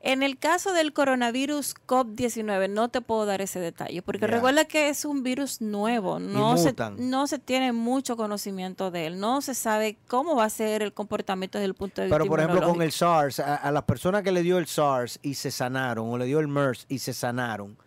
En 0.04 0.24
el 0.24 0.40
caso 0.40 0.74
del 0.74 0.94
coronavirus 0.94 1.76
COP19 1.86 2.72
no 2.72 2.90
te 2.90 3.02
puedo 3.02 3.28
dar 3.28 3.40
ese 3.42 3.60
detalle, 3.60 4.02
porque 4.02 4.26
recuerda 4.26 4.66
que 4.66 4.90
es 4.90 5.06
un 5.06 5.22
virus 5.22 5.62
nuevo, 5.62 6.18
no 6.18 6.58
se, 6.58 6.74
no 6.98 7.28
se 7.28 7.38
tiene 7.38 7.72
mucho 7.72 8.18
conocimiento 8.18 8.90
de 8.90 9.06
él, 9.06 9.20
no 9.20 9.42
se 9.42 9.54
sabe 9.54 9.98
cómo 10.08 10.36
va 10.36 10.46
a 10.46 10.50
ser 10.50 10.82
el 10.82 10.92
comportamiento 10.92 11.60
desde 11.60 11.68
el 11.68 11.76
punto 11.76 12.02
de 12.02 12.08
vista 12.08 12.18
Pero 12.18 12.28
por 12.28 12.40
ejemplo 12.40 12.68
con 12.68 12.82
el 12.82 12.92
SARS, 12.92 13.40
a, 13.40 13.56
a 13.58 13.72
las 13.72 13.84
personas 13.84 14.24
que 14.24 14.32
le 14.32 14.42
dio 14.42 14.58
el 14.58 14.66
SARS 14.66 15.20
y 15.22 15.36
se 15.36 15.52
sanaron, 15.52 16.10
o 16.10 16.18
le 16.18 16.26
dio 16.26 16.40
el 16.40 16.48
MERS 16.48 16.88
y 16.90 16.98
se 16.98 17.14
sanaron, 17.14 17.78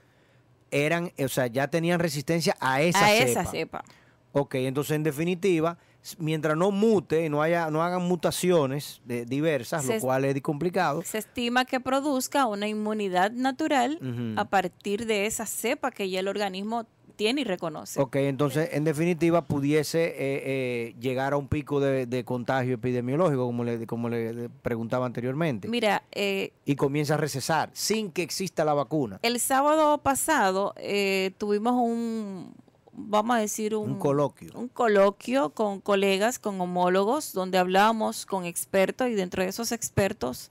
eran, 0.75 1.13
o 1.19 1.29
sea, 1.29 1.47
ya 1.47 1.69
tenían 1.69 2.01
resistencia 2.01 2.57
a 2.61 2.83
esa 2.83 3.07
a 3.07 3.09
cepa. 3.11 3.25
esa 3.31 3.45
cepa. 3.51 3.85
Ok, 4.33 4.57
entonces 4.57 4.97
en 4.97 5.05
definitiva, 5.05 5.79
mientras 6.19 6.57
no 6.57 6.73
mute, 6.73 7.31
no 7.31 7.41
haya, 7.41 7.71
no 7.71 7.83
hagan 7.85 8.03
mutaciones 8.03 9.01
de- 9.05 9.25
diversas, 9.25 9.85
Se- 9.85 9.95
lo 9.95 10.01
cual 10.01 10.25
es 10.25 10.41
complicado. 10.43 11.03
Se 11.03 11.19
estima 11.19 11.65
que 11.65 11.79
produzca 11.79 12.47
una 12.47 12.67
inmunidad 12.67 13.31
natural 13.31 13.99
a 14.37 14.45
partir 14.47 15.07
de 15.07 15.27
esa 15.27 15.47
cepa 15.47 15.93
que 15.93 16.11
ya 16.11 16.19
el 16.21 16.27
organismo 16.29 16.85
tiene 17.15 17.41
y 17.43 17.45
reconoce. 17.45 18.01
Ok, 18.01 18.17
entonces 18.17 18.69
en 18.73 18.85
definitiva 18.85 19.43
pudiese 19.45 20.05
eh, 20.05 20.15
eh, 20.19 20.95
llegar 21.01 21.33
a 21.33 21.37
un 21.37 21.49
pico 21.49 21.81
de, 21.81 22.07
de 22.07 22.25
contagio 22.25 22.75
epidemiológico, 22.75 23.47
como 23.47 23.65
le, 23.65 23.87
como 23.87 24.09
le 24.09 24.33
le 24.35 24.49
preguntaba 24.49 25.07
anteriormente, 25.07 25.69
Mira, 25.69 26.03
eh, 26.13 26.53
y 26.65 26.77
comienza 26.77 27.15
a 27.15 27.17
recesar 27.17 27.71
sin 27.73 28.11
que 28.11 28.23
exista 28.23 28.65
la 28.65 28.75
vacuna. 28.75 29.19
el 29.23 29.39
sábado 29.41 29.99
pasado 29.99 30.75
eh, 30.77 31.33
tuvimos 31.39 31.73
un, 31.75 32.55
vamos 32.93 33.37
a 33.37 33.41
decir, 33.41 33.75
un, 33.75 33.93
Un 33.93 33.99
coloquio. 33.99 34.53
un 34.55 34.69
coloquio 34.69 35.51
con 35.51 35.81
colegas, 35.81 36.39
con 36.39 36.61
homólogos, 36.61 37.33
donde 37.33 37.59
hablábamos 37.59 38.27
con 38.27 38.45
expertos 38.45 39.09
y 39.09 39.15
dentro 39.15 39.43
de 39.43 39.49
esos 39.51 39.73
expertos 39.73 40.51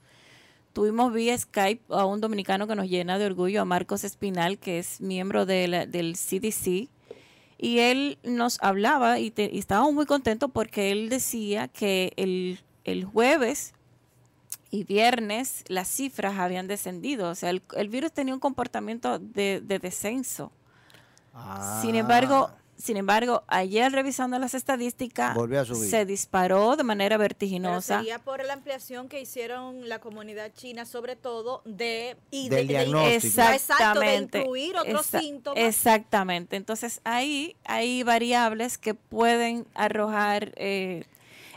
tuvimos 0.74 1.12
vía 1.12 1.38
Skype 1.38 1.82
a 1.88 2.04
un 2.04 2.20
dominicano 2.20 2.66
que 2.66 2.74
nos 2.76 2.86
llena 2.88 3.18
de 3.18 3.24
orgullo, 3.24 3.62
a 3.62 3.64
Marcos 3.64 4.04
Espinal, 4.04 4.58
que 4.58 4.78
es 4.78 5.00
miembro 5.00 5.46
de 5.46 5.68
la- 5.68 5.86
del 5.86 6.16
CDC. 6.16 6.90
Y 7.56 7.78
él 7.78 8.18
nos 8.24 8.58
hablaba 8.60 9.18
y, 9.20 9.30
te- 9.30 9.48
y 9.50 9.58
estábamos 9.58 9.94
muy 9.94 10.04
contentos 10.04 10.50
porque 10.52 10.90
él 10.92 11.08
decía 11.08 11.68
que 11.68 12.12
el, 12.16 12.60
el 12.84 13.04
jueves 13.06 13.72
y 14.70 14.84
viernes 14.84 15.62
las 15.68 15.88
cifras 15.88 16.36
habían 16.38 16.66
descendido. 16.66 17.30
O 17.30 17.34
sea, 17.34 17.50
el, 17.50 17.62
el 17.76 17.88
virus 17.88 18.12
tenía 18.12 18.34
un 18.34 18.40
comportamiento 18.40 19.18
de, 19.18 19.62
de 19.64 19.78
descenso. 19.78 20.50
Sin 21.80 21.94
embargo, 21.94 22.50
Ah. 22.50 22.58
Sin 22.76 22.96
embargo, 22.96 23.44
ayer 23.48 23.90
revisando 23.92 24.38
las 24.38 24.54
estadísticas, 24.54 25.34
Volvió 25.34 25.60
a 25.60 25.64
subir. 25.64 25.88
se 25.90 26.04
disparó 26.06 26.76
de 26.76 26.84
manera 26.84 27.14
Pero 27.16 27.20
vertiginosa. 27.20 27.98
sería 27.98 28.18
por 28.18 28.44
la 28.44 28.52
ampliación 28.54 29.08
que 29.08 29.20
hicieron 29.20 29.88
la 29.88 30.00
comunidad 30.00 30.52
china, 30.54 30.84
sobre 30.84 31.16
todo 31.16 31.62
de... 31.64 32.16
Y 32.30 32.48
Del 32.48 32.66
de, 32.66 32.74
de- 32.74 32.84
diagnóstico. 32.84 33.26
Exacto, 33.26 33.50
de 33.50 33.56
Exactamente. 33.56 34.38
incluir 34.40 34.76
otros 34.76 35.12
Exa- 35.12 35.20
síntomas. 35.20 35.62
Exactamente. 35.64 36.56
Entonces, 36.56 37.00
ahí 37.04 37.56
hay 37.64 38.02
variables 38.02 38.78
que 38.78 38.94
pueden 38.94 39.66
arrojar 39.74 40.52
eh, 40.56 41.04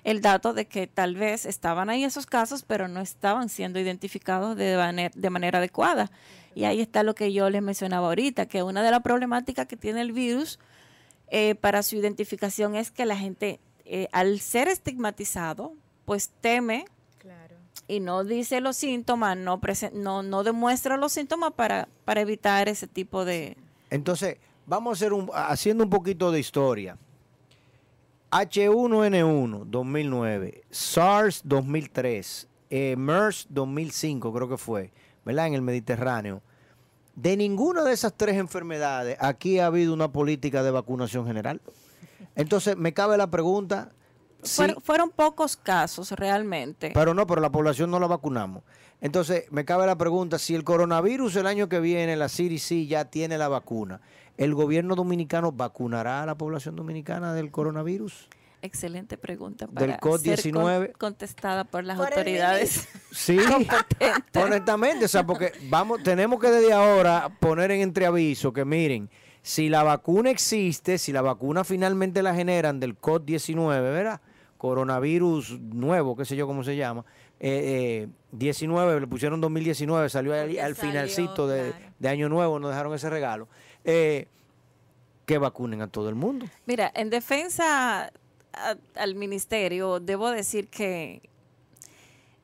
el 0.03 0.21
dato 0.21 0.53
de 0.53 0.65
que 0.67 0.87
tal 0.87 1.15
vez 1.15 1.45
estaban 1.45 1.89
ahí 1.89 2.03
esos 2.03 2.25
casos, 2.25 2.63
pero 2.63 2.87
no 2.87 3.01
estaban 3.01 3.49
siendo 3.49 3.79
identificados 3.79 4.55
de, 4.55 4.75
maner- 4.77 5.13
de 5.13 5.29
manera 5.29 5.57
adecuada. 5.59 6.11
Y 6.55 6.63
ahí 6.65 6.81
está 6.81 7.03
lo 7.03 7.13
que 7.13 7.33
yo 7.33 7.49
les 7.49 7.61
mencionaba 7.61 8.07
ahorita, 8.07 8.45
que 8.47 8.63
una 8.63 8.81
de 8.83 8.91
las 8.91 9.01
problemáticas 9.01 9.67
que 9.67 9.77
tiene 9.77 10.01
el 10.01 10.11
virus 10.11 10.59
eh, 11.29 11.55
para 11.55 11.83
su 11.83 11.95
identificación 11.95 12.75
es 12.75 12.91
que 12.91 13.05
la 13.05 13.17
gente, 13.17 13.59
eh, 13.85 14.07
al 14.11 14.39
ser 14.39 14.67
estigmatizado, 14.67 15.73
pues 16.05 16.29
teme 16.41 16.85
Claro. 17.17 17.55
y 17.87 17.99
no 17.99 18.23
dice 18.23 18.61
los 18.61 18.77
síntomas, 18.77 19.35
no, 19.37 19.59
presen- 19.59 19.91
no, 19.93 20.23
no 20.23 20.43
demuestra 20.43 20.97
los 20.97 21.11
síntomas 21.11 21.51
para, 21.53 21.87
para 22.05 22.21
evitar 22.21 22.69
ese 22.69 22.87
tipo 22.87 23.25
de... 23.25 23.57
Entonces, 23.89 24.37
vamos 24.65 24.91
a 24.91 24.93
hacer 24.97 25.13
un, 25.13 25.29
haciendo 25.33 25.83
un 25.83 25.89
poquito 25.89 26.31
de 26.31 26.39
historia. 26.39 26.97
H1N1 28.31 29.65
2009, 29.65 30.63
SARS 30.69 31.41
2003, 31.45 32.47
eh, 32.69 32.95
MERS 32.97 33.47
2005 33.49 34.33
creo 34.33 34.49
que 34.49 34.57
fue, 34.57 34.91
¿verdad? 35.25 35.47
En 35.47 35.53
el 35.53 35.61
Mediterráneo. 35.61 36.41
De 37.17 37.35
ninguna 37.35 37.83
de 37.83 37.93
esas 37.93 38.13
tres 38.15 38.35
enfermedades 38.35 39.17
aquí 39.19 39.57
ha 39.57 39.65
habido 39.65 39.91
una 39.91 40.11
política 40.11 40.61
de 40.61 40.69
vacunación 40.69 41.25
general. 41.25 41.61
Entonces, 42.35 42.77
me 42.77 42.93
cabe 42.93 43.17
la 43.17 43.25
pregunta, 43.25 43.91
sí, 44.43 44.57
Fueron, 44.57 44.81
fueron 44.83 45.09
pocos 45.09 45.57
casos 45.57 46.11
realmente. 46.11 46.91
pero 46.93 47.15
no, 47.15 47.25
pero 47.25 47.41
la 47.41 47.51
población 47.51 47.89
no 47.89 47.99
la 47.99 48.05
vacunamos. 48.05 48.61
Entonces, 49.01 49.45
me 49.49 49.65
cabe 49.65 49.87
la 49.87 49.97
pregunta, 49.97 50.37
si 50.37 50.53
el 50.53 50.63
coronavirus 50.63 51.37
el 51.37 51.47
año 51.47 51.67
que 51.67 51.79
viene, 51.79 52.15
la 52.15 52.27
CDC 52.27 52.85
ya 52.85 53.05
tiene 53.05 53.39
la 53.39 53.47
vacuna, 53.47 53.99
¿el 54.37 54.53
gobierno 54.53 54.93
dominicano 54.93 55.51
vacunará 55.51 56.21
a 56.21 56.25
la 56.27 56.37
población 56.37 56.75
dominicana 56.75 57.33
del 57.33 57.49
coronavirus? 57.49 58.29
Excelente 58.67 59.17
pregunta 59.17 59.65
Del 59.65 59.73
para 59.73 59.93
ser 59.93 60.01
COVID-19. 60.01 60.91
con- 60.91 60.99
contestada 61.11 61.63
por 61.63 61.83
las 61.83 61.97
Por 61.97 62.07
autoridades. 62.09 62.87
Sí, 63.11 63.37
honestamente, 64.35 65.05
o 65.05 65.07
sea, 65.07 65.25
porque 65.25 65.51
vamos, 65.69 66.03
tenemos 66.03 66.39
que 66.39 66.49
desde 66.51 66.73
ahora 66.73 67.29
poner 67.39 67.71
en 67.71 67.81
entreaviso 67.81 68.53
que 68.53 68.65
miren, 68.65 69.09
si 69.41 69.69
la 69.69 69.83
vacuna 69.83 70.29
existe, 70.29 70.97
si 70.97 71.11
la 71.13 71.21
vacuna 71.21 71.63
finalmente 71.63 72.21
la 72.21 72.35
generan 72.35 72.79
del 72.79 72.99
COVID-19, 72.99 73.67
¿verdad? 73.81 74.21
Coronavirus 74.57 75.59
nuevo, 75.61 76.15
qué 76.15 76.25
sé 76.25 76.35
yo 76.35 76.45
cómo 76.47 76.63
se 76.63 76.75
llama, 76.75 77.05
eh, 77.39 78.05
eh, 78.05 78.07
19, 78.31 78.99
le 78.99 79.07
pusieron 79.07 79.39
2019, 79.41 80.09
salió 80.09 80.33
al, 80.33 80.41
Porque 80.47 80.61
al 80.61 80.75
salió, 80.75 80.91
finalcito 80.91 81.47
de, 81.47 81.69
claro. 81.71 81.85
de 81.99 82.09
Año 82.09 82.29
Nuevo, 82.29 82.59
nos 82.59 82.71
dejaron 82.71 82.93
ese 82.93 83.09
regalo. 83.09 83.47
Eh, 83.83 84.27
que 85.25 85.37
vacunen 85.37 85.81
a 85.81 85.87
todo 85.87 86.07
el 86.07 86.15
mundo. 86.15 86.45
Mira, 86.65 86.89
en 86.95 87.09
defensa 87.09 88.11
a- 88.63 88.77
al 89.01 89.15
ministerio, 89.15 89.99
debo 89.99 90.29
decir 90.31 90.69
que 90.69 91.21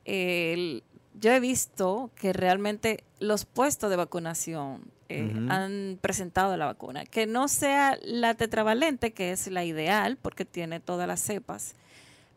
yo 0.05 1.31
he 1.31 1.39
visto 1.39 2.09
que 2.15 2.33
realmente 2.33 3.03
los 3.19 3.45
puestos 3.45 3.89
de 3.89 3.95
vacunación 3.95 4.91
eh, 5.09 5.31
han 5.49 5.99
presentado 6.01 6.57
la 6.57 6.65
vacuna. 6.65 7.05
Que 7.05 7.27
no 7.27 7.47
sea 7.47 7.97
la 8.03 8.33
tetravalente, 8.33 9.13
que 9.13 9.31
es 9.31 9.47
la 9.47 9.63
ideal, 9.63 10.17
porque 10.19 10.43
tiene 10.45 10.79
todas 10.79 11.07
las 11.07 11.21
cepas. 11.21 11.75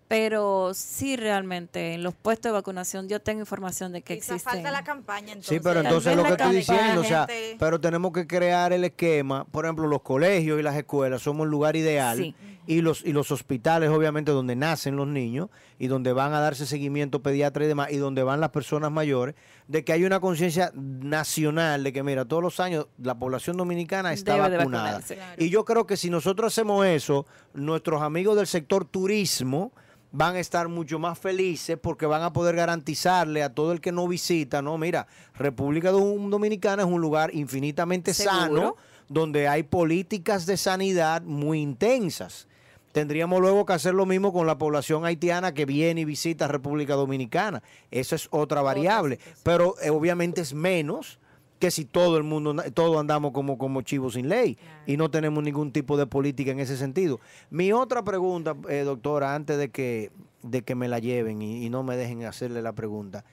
Pero 0.09 0.71
sí 0.73 1.17
realmente 1.17 1.95
en 1.95 2.03
los 2.05 2.15
puestos 2.15 2.51
de 2.51 2.55
vacunación 2.55 3.09
yo 3.09 3.21
tengo 3.21 3.41
información 3.41 3.93
de 3.93 4.03
que 4.03 4.15
Quizá 4.15 4.35
existen. 4.35 4.53
falta 4.55 4.71
la 4.71 4.85
campaña 4.85 5.33
entonces. 5.33 5.49
Sí, 5.57 5.61
pero 5.61 5.81
entonces 5.81 6.15
lo 6.17 6.23
que 6.23 6.31
estoy 6.31 6.55
diciendo, 6.57 7.01
o 7.01 7.05
sea, 7.05 7.27
pero 7.59 7.81
tenemos 7.81 8.13
que 8.13 8.27
crear 8.27 8.73
el 8.73 8.85
esquema, 8.85 9.45
por 9.47 9.65
ejemplo, 9.65 9.89
los 9.89 10.03
colegios 10.03 10.61
y 10.61 10.63
las 10.63 10.77
escuelas 10.77 11.23
somos 11.23 11.45
el 11.47 11.51
lugar 11.51 11.75
ideal 11.75 12.19
Sí. 12.19 12.35
y 12.69 12.83
los 12.83 13.05
y 13.05 13.13
los 13.13 13.33
hospitales 13.33 13.91
obviamente 13.91 14.31
donde 14.31 14.55
nacen 14.55 14.95
los 14.95 15.09
niños 15.09 15.49
y 15.79 15.89
donde 15.89 16.13
van 16.13 16.33
a 16.35 16.41
darse 16.41 16.67
seguimiento 16.67 17.21
pediatra 17.21 17.65
y 17.65 17.69
demás 17.69 17.91
y 17.91 17.97
donde 17.97 18.23
van 18.23 18.41
las 18.41 18.51
personas 18.51 18.93
mayores 18.93 19.35
de 19.67 19.85
que 19.85 19.93
hay 19.93 20.05
una 20.05 20.21
conciencia 20.21 20.71
nacional 20.75 21.83
de 21.83 21.93
que 21.93 22.03
mira, 22.05 22.25
todos 22.25 22.43
los 22.45 22.61
años 22.61 22.87
la 23.03 23.17
población 23.19 23.57
dominicana 23.57 24.13
está 24.13 24.35
Debe 24.35 24.57
vacunada. 24.59 25.01
Claro. 25.01 25.33
Y 25.43 25.51
yo 25.51 25.65
creo 25.65 25.85
que 25.87 25.97
si 25.97 26.11
nosotros 26.11 26.53
hacemos 26.53 26.87
eso, 26.87 27.27
nuestros 27.55 28.03
amigos 28.03 28.37
del 28.37 28.47
sector 28.47 28.85
turismo 28.85 29.73
van 30.13 30.37
a 30.37 30.41
estar 30.41 30.69
mucho 30.69 30.99
más 30.99 31.19
felices 31.19 31.77
porque 31.81 32.07
van 32.07 32.23
a 32.23 32.33
poder 32.33 32.57
garantizarle 32.57 33.43
a 33.43 33.53
todo 33.55 33.73
el 33.73 33.81
que 33.81 33.93
no 33.93 34.09
visita, 34.09 34.63
no, 34.63 34.79
mira, 34.79 35.07
República 35.35 35.93
Dom- 35.93 36.31
Dominicana 36.31 36.83
es 36.83 36.89
un 36.89 37.01
lugar 37.01 37.35
infinitamente 37.35 38.15
sano 38.15 38.45
Seguro. 38.45 38.77
donde 39.09 39.49
hay 39.49 39.63
políticas 39.63 40.47
de 40.47 40.57
sanidad 40.57 41.23
muy 41.23 41.61
intensas. 41.61 42.49
Tendríamos 42.93 43.41
luego 43.43 43.67
que 43.67 43.75
hacer 43.75 43.93
lo 43.93 44.07
mismo 44.07 44.33
con 44.33 44.47
la 44.47 44.57
población 44.57 45.05
haitiana 45.05 45.53
que 45.53 45.67
viene 45.67 46.01
y 46.01 46.05
visita 46.07 46.49
República 46.49 46.95
Dominicana. 46.95 47.63
Eso 47.91 48.15
es 48.17 48.27
otra 48.31 48.63
variable, 48.63 49.19
pero 49.43 49.75
eh, 49.83 49.91
obviamente 49.91 50.41
es 50.41 50.55
menos 50.55 51.19
que 51.59 51.71
si 51.71 51.85
todo 51.85 52.17
el 52.19 52.23
mundo, 52.23 52.55
todos 52.75 52.99
andamos 52.99 53.33
como, 53.33 53.57
como 53.57 53.83
chivos 53.83 54.15
sin 54.15 54.29
ley 54.29 54.59
y 54.87 54.97
no 54.97 55.11
tenemos 55.11 55.43
ningún 55.43 55.73
tipo 55.73 55.97
de 55.97 56.07
política 56.07 56.51
en 56.51 56.61
ese 56.61 56.77
sentido. 56.77 57.19
Mi 57.51 57.73
otra 57.73 58.03
pregunta, 58.05 58.55
eh, 58.69 58.83
doctora, 58.85 59.35
antes 59.35 59.57
de 59.57 59.71
que, 59.71 60.11
de 60.43 60.63
que 60.63 60.75
me 60.75 60.89
la 60.89 60.99
lleven 60.99 61.41
y, 61.43 61.65
y 61.65 61.71
no 61.71 61.83
me 61.83 61.97
dejen 61.97 62.25
hacerle 62.25 62.61
la 62.61 62.73
pregunta, 62.73 63.25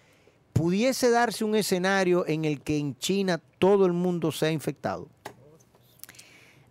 ¿pudiese 0.54 1.10
darse 1.10 1.44
un 1.44 1.56
escenario 1.56 2.26
en 2.28 2.46
el 2.46 2.62
que 2.62 2.78
en 2.78 2.98
China 2.98 3.42
todo 3.60 3.86
el 3.86 3.94
mundo 3.94 4.32
sea 4.32 4.52
infectado? 4.52 5.08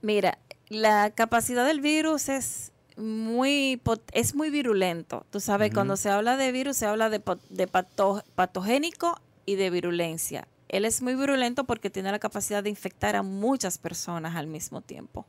Mira, 0.00 0.38
la 0.68 1.10
capacidad 1.10 1.66
del 1.66 1.80
virus 1.80 2.28
es 2.28 2.72
muy 2.96 3.80
es 4.12 4.34
muy 4.34 4.50
virulento. 4.50 5.24
Tú 5.30 5.40
sabes, 5.40 5.72
cuando 5.72 5.96
se 5.96 6.10
habla 6.10 6.36
de 6.36 6.52
virus 6.52 6.76
se 6.76 6.86
habla 6.86 7.08
de, 7.10 7.20
de 7.50 7.68
pato- 7.68 8.22
patogénico 8.34 9.20
y 9.46 9.56
de 9.56 9.70
virulencia. 9.70 10.46
Él 10.72 10.86
es 10.86 11.02
muy 11.02 11.14
virulento 11.14 11.64
porque 11.64 11.90
tiene 11.90 12.10
la 12.10 12.18
capacidad 12.18 12.64
de 12.64 12.70
infectar 12.70 13.14
a 13.14 13.22
muchas 13.22 13.78
personas 13.78 14.34
al 14.34 14.48
mismo 14.48 14.80
tiempo. 14.80 15.26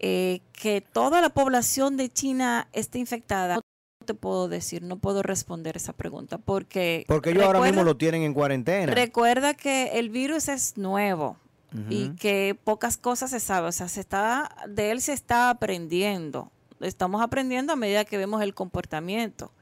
Eh, 0.00 0.40
que 0.52 0.80
toda 0.80 1.20
la 1.20 1.30
población 1.30 1.96
de 1.96 2.10
China 2.10 2.68
esté 2.72 2.98
infectada, 2.98 3.56
no 3.56 3.62
te 4.06 4.14
puedo 4.14 4.48
decir, 4.48 4.82
no 4.82 4.98
puedo 4.98 5.22
responder 5.22 5.76
esa 5.76 5.92
pregunta 5.92 6.38
porque 6.38 7.04
Porque 7.06 7.30
ellos 7.30 7.44
ahora 7.44 7.60
mismo 7.60 7.84
lo 7.84 7.96
tienen 7.96 8.22
en 8.22 8.34
cuarentena. 8.34 8.92
Recuerda 8.92 9.54
que 9.54 9.98
el 9.98 10.10
virus 10.10 10.48
es 10.48 10.76
nuevo 10.76 11.36
y 11.88 12.16
que 12.16 12.58
pocas 12.64 12.96
cosas 12.96 13.30
se 13.30 13.38
sabe, 13.38 13.68
o 13.68 13.72
sea, 13.72 13.86
se 13.86 14.00
está 14.00 14.56
de 14.68 14.90
él 14.90 15.00
se 15.00 15.12
está 15.12 15.50
aprendiendo. 15.50 16.50
Estamos 16.80 17.22
aprendiendo 17.22 17.72
a 17.72 17.76
medida 17.76 18.04
que 18.04 18.18
vemos 18.18 18.42
el 18.42 18.54
comportamiento. 18.54 19.52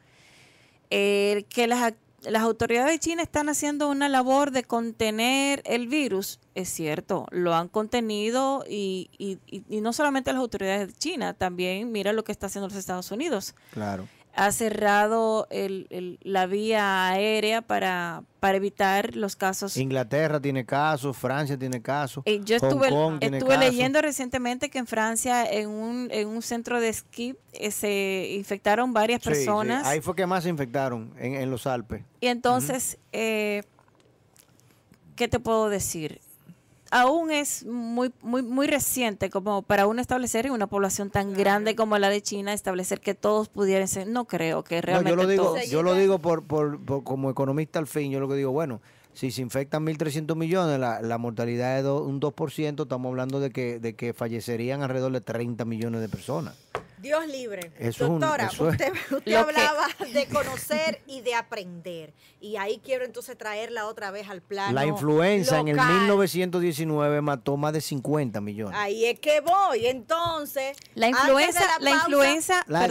Eh, 0.90 1.44
que 1.50 1.66
las 1.66 1.92
las 2.22 2.42
autoridades 2.42 2.92
de 2.92 2.98
China 2.98 3.22
están 3.22 3.48
haciendo 3.48 3.88
una 3.88 4.08
labor 4.08 4.50
de 4.50 4.64
contener 4.64 5.62
el 5.64 5.88
virus, 5.88 6.40
es 6.54 6.68
cierto, 6.68 7.26
lo 7.30 7.54
han 7.54 7.68
contenido 7.68 8.64
y, 8.68 9.10
y, 9.18 9.38
y 9.46 9.80
no 9.80 9.92
solamente 9.92 10.32
las 10.32 10.40
autoridades 10.40 10.88
de 10.88 10.94
China, 10.94 11.34
también 11.34 11.92
mira 11.92 12.12
lo 12.12 12.24
que 12.24 12.32
está 12.32 12.46
haciendo 12.46 12.68
los 12.68 12.76
Estados 12.76 13.10
Unidos. 13.10 13.54
Claro 13.72 14.08
ha 14.38 14.52
cerrado 14.52 15.48
la 15.50 16.46
vía 16.46 17.08
aérea 17.08 17.60
para, 17.60 18.22
para 18.38 18.56
evitar 18.56 19.16
los 19.16 19.34
casos. 19.34 19.76
Inglaterra 19.76 20.38
tiene 20.38 20.64
casos, 20.64 21.16
Francia 21.16 21.58
tiene 21.58 21.82
casos. 21.82 22.22
Eh, 22.24 22.40
yo 22.44 22.54
estuve, 22.54 22.86
estuve 23.20 23.58
leyendo 23.58 24.00
recientemente 24.00 24.70
que 24.70 24.78
en 24.78 24.86
Francia, 24.86 25.44
en 25.44 25.68
un, 25.68 26.08
en 26.12 26.28
un 26.28 26.40
centro 26.40 26.80
de 26.80 26.88
esquí, 26.88 27.34
eh, 27.52 27.72
se 27.72 28.32
infectaron 28.36 28.92
varias 28.92 29.20
personas. 29.20 29.84
Ahí 29.84 30.00
fue 30.00 30.14
que 30.14 30.24
más 30.24 30.44
se 30.44 30.50
infectaron, 30.50 31.12
en, 31.18 31.50
los 31.50 31.66
Alpes. 31.66 32.04
Y 32.20 32.28
entonces, 32.28 32.96
eh, 33.10 33.64
¿qué 35.16 35.26
te 35.26 35.40
puedo 35.40 35.68
decir? 35.68 36.20
Aún 36.90 37.30
es 37.30 37.64
muy, 37.66 38.12
muy, 38.22 38.42
muy 38.42 38.66
reciente 38.66 39.30
como 39.30 39.62
para 39.62 39.86
uno 39.86 40.00
establecer 40.00 40.46
en 40.46 40.52
una 40.52 40.66
población 40.66 41.10
tan 41.10 41.34
grande 41.34 41.76
como 41.76 41.98
la 41.98 42.08
de 42.08 42.22
China, 42.22 42.52
establecer 42.52 43.00
que 43.00 43.14
todos 43.14 43.48
pudieran 43.48 43.88
ser, 43.88 44.06
no 44.06 44.26
creo 44.26 44.64
que 44.64 44.80
realmente 44.80 45.10
yo 45.10 45.16
lo 45.16 45.26
digo, 45.26 45.44
todos. 45.44 45.70
Yo 45.70 45.82
lo 45.82 45.94
digo 45.94 46.18
por, 46.18 46.44
por, 46.44 46.80
como 47.04 47.30
economista 47.30 47.78
al 47.78 47.86
fin, 47.86 48.10
yo 48.10 48.20
lo 48.20 48.28
que 48.28 48.34
digo, 48.34 48.52
bueno, 48.52 48.80
si 49.12 49.30
se 49.30 49.42
infectan 49.42 49.84
1.300 49.84 50.36
millones, 50.36 50.78
la, 50.78 51.02
la 51.02 51.18
mortalidad 51.18 51.78
es 51.78 51.84
un 51.84 52.20
2%, 52.20 52.82
estamos 52.82 53.10
hablando 53.10 53.40
de 53.40 53.50
que, 53.50 53.80
de 53.80 53.94
que 53.94 54.12
fallecerían 54.12 54.82
alrededor 54.82 55.12
de 55.12 55.20
30 55.20 55.64
millones 55.64 56.00
de 56.00 56.08
personas. 56.08 56.54
Dios 57.00 57.26
libre. 57.26 57.72
Doctora, 57.98 58.50
usted, 58.58 58.92
hablaba 59.36 59.86
de 60.12 60.26
conocer 60.26 61.00
y 61.06 61.20
de 61.20 61.34
aprender. 61.34 62.12
Y 62.40 62.56
ahí 62.56 62.80
quiero 62.84 63.04
entonces 63.04 63.36
traerla 63.36 63.86
otra 63.86 64.10
vez 64.10 64.28
al 64.28 64.42
plano. 64.42 64.72
La 64.72 64.86
influenza 64.86 65.58
en 65.58 65.68
el 65.68 65.76
1919 65.76 67.20
mató 67.20 67.56
más 67.56 67.72
de 67.72 67.80
50 67.80 68.40
millones. 68.40 68.78
Ahí 68.78 69.04
es 69.04 69.20
que 69.20 69.40
voy. 69.40 69.86
Entonces, 69.86 70.76
la 70.94 71.08
influenza, 71.08 71.64
la, 71.80 71.90
influenza, 71.90 72.64
la 72.66 72.88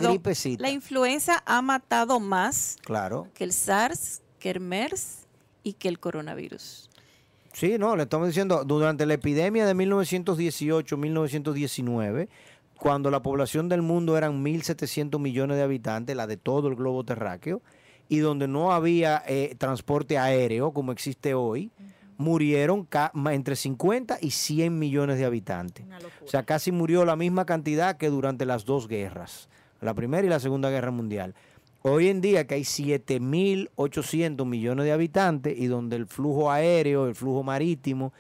La 0.60 0.70
influenza 0.70 1.44
ha 1.46 1.62
matado 1.62 2.20
más 2.20 2.78
claro. 2.84 3.28
que 3.34 3.44
el 3.44 3.54
SARS, 3.54 4.22
que 4.40 4.52
el 4.52 4.60
MERS 4.60 5.26
y 5.64 5.74
que 5.74 5.90
el 5.90 6.00
coronavirus. 6.00 6.88
Sí, 7.58 7.78
no, 7.80 7.96
le 7.96 8.04
estamos 8.04 8.28
diciendo, 8.28 8.64
durante 8.64 9.08
la 9.08 9.16
epidemia 9.16 9.66
de 9.66 9.74
1918-1919, 9.74 12.28
cuando 12.78 13.12
la 13.12 13.22
población 13.22 13.70
del 13.70 13.82
mundo 13.82 14.18
eran 14.18 14.44
1.700 14.44 15.20
millones 15.20 15.58
de 15.58 15.64
habitantes, 15.64 16.16
la 16.16 16.28
de 16.28 16.38
todo 16.38 16.68
el 16.68 16.76
globo 16.76 17.04
terráqueo, 17.04 17.62
y 18.10 18.20
donde 18.20 18.48
no 18.48 18.72
había 18.72 19.24
eh, 19.28 19.56
transporte 19.58 20.18
aéreo 20.18 20.72
como 20.72 20.92
existe 20.92 21.34
hoy, 21.34 21.72
murieron 22.18 22.88
entre 23.32 23.56
50 23.56 24.18
y 24.22 24.32
100 24.32 24.78
millones 24.78 25.18
de 25.20 25.26
habitantes. 25.26 25.86
O 26.24 26.28
sea, 26.28 26.44
casi 26.44 26.72
murió 26.72 27.06
la 27.06 27.16
misma 27.16 27.46
cantidad 27.46 27.98
que 27.98 28.10
durante 28.10 28.46
las 28.46 28.66
dos 28.66 28.88
guerras, 28.88 29.50
la 29.82 29.94
Primera 29.94 30.26
y 30.26 30.30
la 30.30 30.40
Segunda 30.40 30.70
Guerra 30.70 30.92
Mundial. 30.92 31.36
Hoy 31.84 32.08
en 32.10 32.22
día 32.22 32.48
que 32.48 32.56
hay 32.56 32.64
7.800 32.64 34.46
millones 34.46 34.86
de 34.86 34.92
habitantes 34.92 35.58
y 35.58 35.68
donde 35.68 35.96
el 35.96 36.08
flujo 36.08 36.52
aéreo, 36.52 37.08
el 37.08 37.16
flujo 37.16 37.44
marítimo 37.44 38.14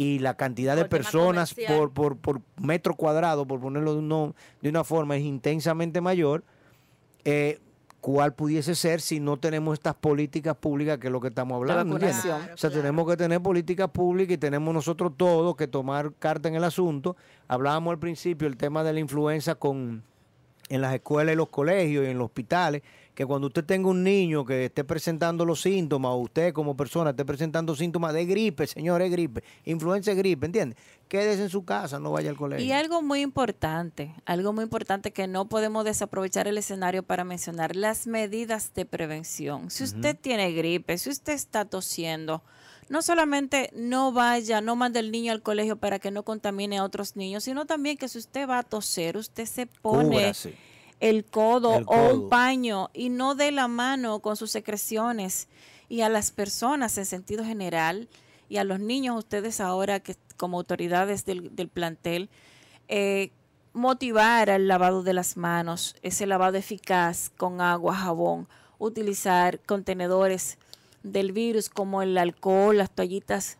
y 0.00 0.18
la 0.18 0.32
cantidad 0.32 0.76
de 0.76 0.86
personas 0.86 1.54
por, 1.68 1.92
por, 1.92 2.16
por, 2.16 2.40
metro 2.58 2.94
cuadrado, 2.94 3.46
por 3.46 3.60
ponerlo 3.60 3.96
de, 3.96 4.32
de 4.62 4.68
una 4.70 4.82
forma, 4.82 5.14
es 5.18 5.22
intensamente 5.22 6.00
mayor, 6.00 6.42
eh, 7.26 7.58
¿cuál 8.00 8.32
pudiese 8.32 8.74
ser 8.74 9.02
si 9.02 9.20
no 9.20 9.36
tenemos 9.36 9.74
estas 9.74 9.94
políticas 9.94 10.56
públicas 10.56 10.96
que 10.96 11.08
es 11.08 11.12
lo 11.12 11.20
que 11.20 11.28
estamos 11.28 11.54
hablando? 11.56 11.96
o 11.96 12.56
sea, 12.56 12.70
tenemos 12.70 13.06
que 13.10 13.18
tener 13.18 13.42
políticas 13.42 13.90
públicas 13.90 14.36
y 14.36 14.38
tenemos 14.38 14.72
nosotros 14.72 15.12
todos 15.18 15.54
que 15.54 15.68
tomar 15.68 16.14
carta 16.14 16.48
en 16.48 16.54
el 16.54 16.64
asunto. 16.64 17.14
Hablábamos 17.46 17.90
al 17.90 17.98
principio 17.98 18.48
el 18.48 18.56
tema 18.56 18.82
de 18.82 18.94
la 18.94 19.00
influenza 19.00 19.54
con 19.54 20.02
en 20.70 20.80
las 20.80 20.94
escuelas 20.94 21.34
y 21.34 21.36
los 21.36 21.50
colegios 21.50 22.06
y 22.06 22.10
en 22.10 22.16
los 22.16 22.26
hospitales 22.26 22.82
que 23.14 23.26
cuando 23.26 23.48
usted 23.48 23.64
tenga 23.64 23.88
un 23.88 24.02
niño 24.02 24.46
que 24.46 24.64
esté 24.64 24.82
presentando 24.82 25.44
los 25.44 25.60
síntomas, 25.60 26.12
o 26.12 26.16
usted 26.16 26.54
como 26.54 26.74
persona 26.74 27.10
esté 27.10 27.24
presentando 27.24 27.76
síntomas 27.76 28.14
de 28.14 28.24
gripe, 28.24 28.66
señor, 28.66 29.02
es 29.02 29.10
gripe, 29.10 29.44
influenza 29.66 30.14
gripe, 30.14 30.46
¿entiende? 30.46 30.74
Quédese 31.06 31.42
en 31.42 31.50
su 31.50 31.64
casa, 31.64 31.98
no 31.98 32.12
vaya 32.12 32.30
al 32.30 32.36
colegio. 32.36 32.64
Y 32.64 32.72
algo 32.72 33.02
muy 33.02 33.20
importante, 33.20 34.14
algo 34.24 34.54
muy 34.54 34.64
importante 34.64 35.12
que 35.12 35.26
no 35.26 35.50
podemos 35.50 35.84
desaprovechar 35.84 36.48
el 36.48 36.56
escenario 36.56 37.02
para 37.02 37.24
mencionar, 37.24 37.76
las 37.76 38.06
medidas 38.06 38.72
de 38.72 38.86
prevención. 38.86 39.70
Si 39.70 39.84
usted 39.84 40.16
tiene 40.18 40.52
gripe, 40.52 40.96
si 40.96 41.10
usted 41.10 41.34
está 41.34 41.66
tosiendo, 41.66 42.42
no 42.90 43.02
solamente 43.02 43.70
no 43.72 44.10
vaya, 44.10 44.60
no 44.60 44.74
mande 44.74 44.98
el 44.98 45.12
niño 45.12 45.32
al 45.32 45.42
colegio 45.42 45.76
para 45.76 46.00
que 46.00 46.10
no 46.10 46.24
contamine 46.24 46.78
a 46.78 46.84
otros 46.84 47.14
niños, 47.14 47.44
sino 47.44 47.64
también 47.64 47.96
que 47.96 48.08
si 48.08 48.18
usted 48.18 48.48
va 48.48 48.58
a 48.58 48.62
toser, 48.64 49.16
usted 49.16 49.46
se 49.46 49.66
pone 49.66 50.32
el 50.98 51.24
codo, 51.24 51.82
o 51.86 52.12
un 52.12 52.28
paño 52.28 52.90
y 52.92 53.08
no 53.08 53.36
dé 53.36 53.52
la 53.52 53.68
mano 53.68 54.18
con 54.18 54.36
sus 54.36 54.50
secreciones. 54.50 55.46
Y 55.88 56.00
a 56.00 56.08
las 56.08 56.32
personas 56.32 56.98
en 56.98 57.06
sentido 57.06 57.44
general 57.44 58.08
y 58.48 58.56
a 58.56 58.64
los 58.64 58.80
niños, 58.80 59.16
ustedes 59.16 59.60
ahora 59.60 60.00
que 60.00 60.16
como 60.36 60.58
autoridades 60.58 61.24
del, 61.24 61.70
plantel, 61.72 62.28
eh, 62.88 63.30
motivar 63.72 64.50
al 64.50 64.66
lavado 64.66 65.04
de 65.04 65.12
las 65.12 65.36
manos, 65.36 65.94
ese 66.02 66.26
lavado 66.26 66.56
eficaz 66.56 67.30
con 67.36 67.60
agua, 67.60 67.94
jabón, 67.94 68.48
utilizar 68.78 69.60
contenedores 69.60 70.58
del 71.02 71.32
virus 71.32 71.68
como 71.68 72.02
el 72.02 72.16
alcohol, 72.18 72.76
las 72.76 72.90
toallitas 72.90 73.58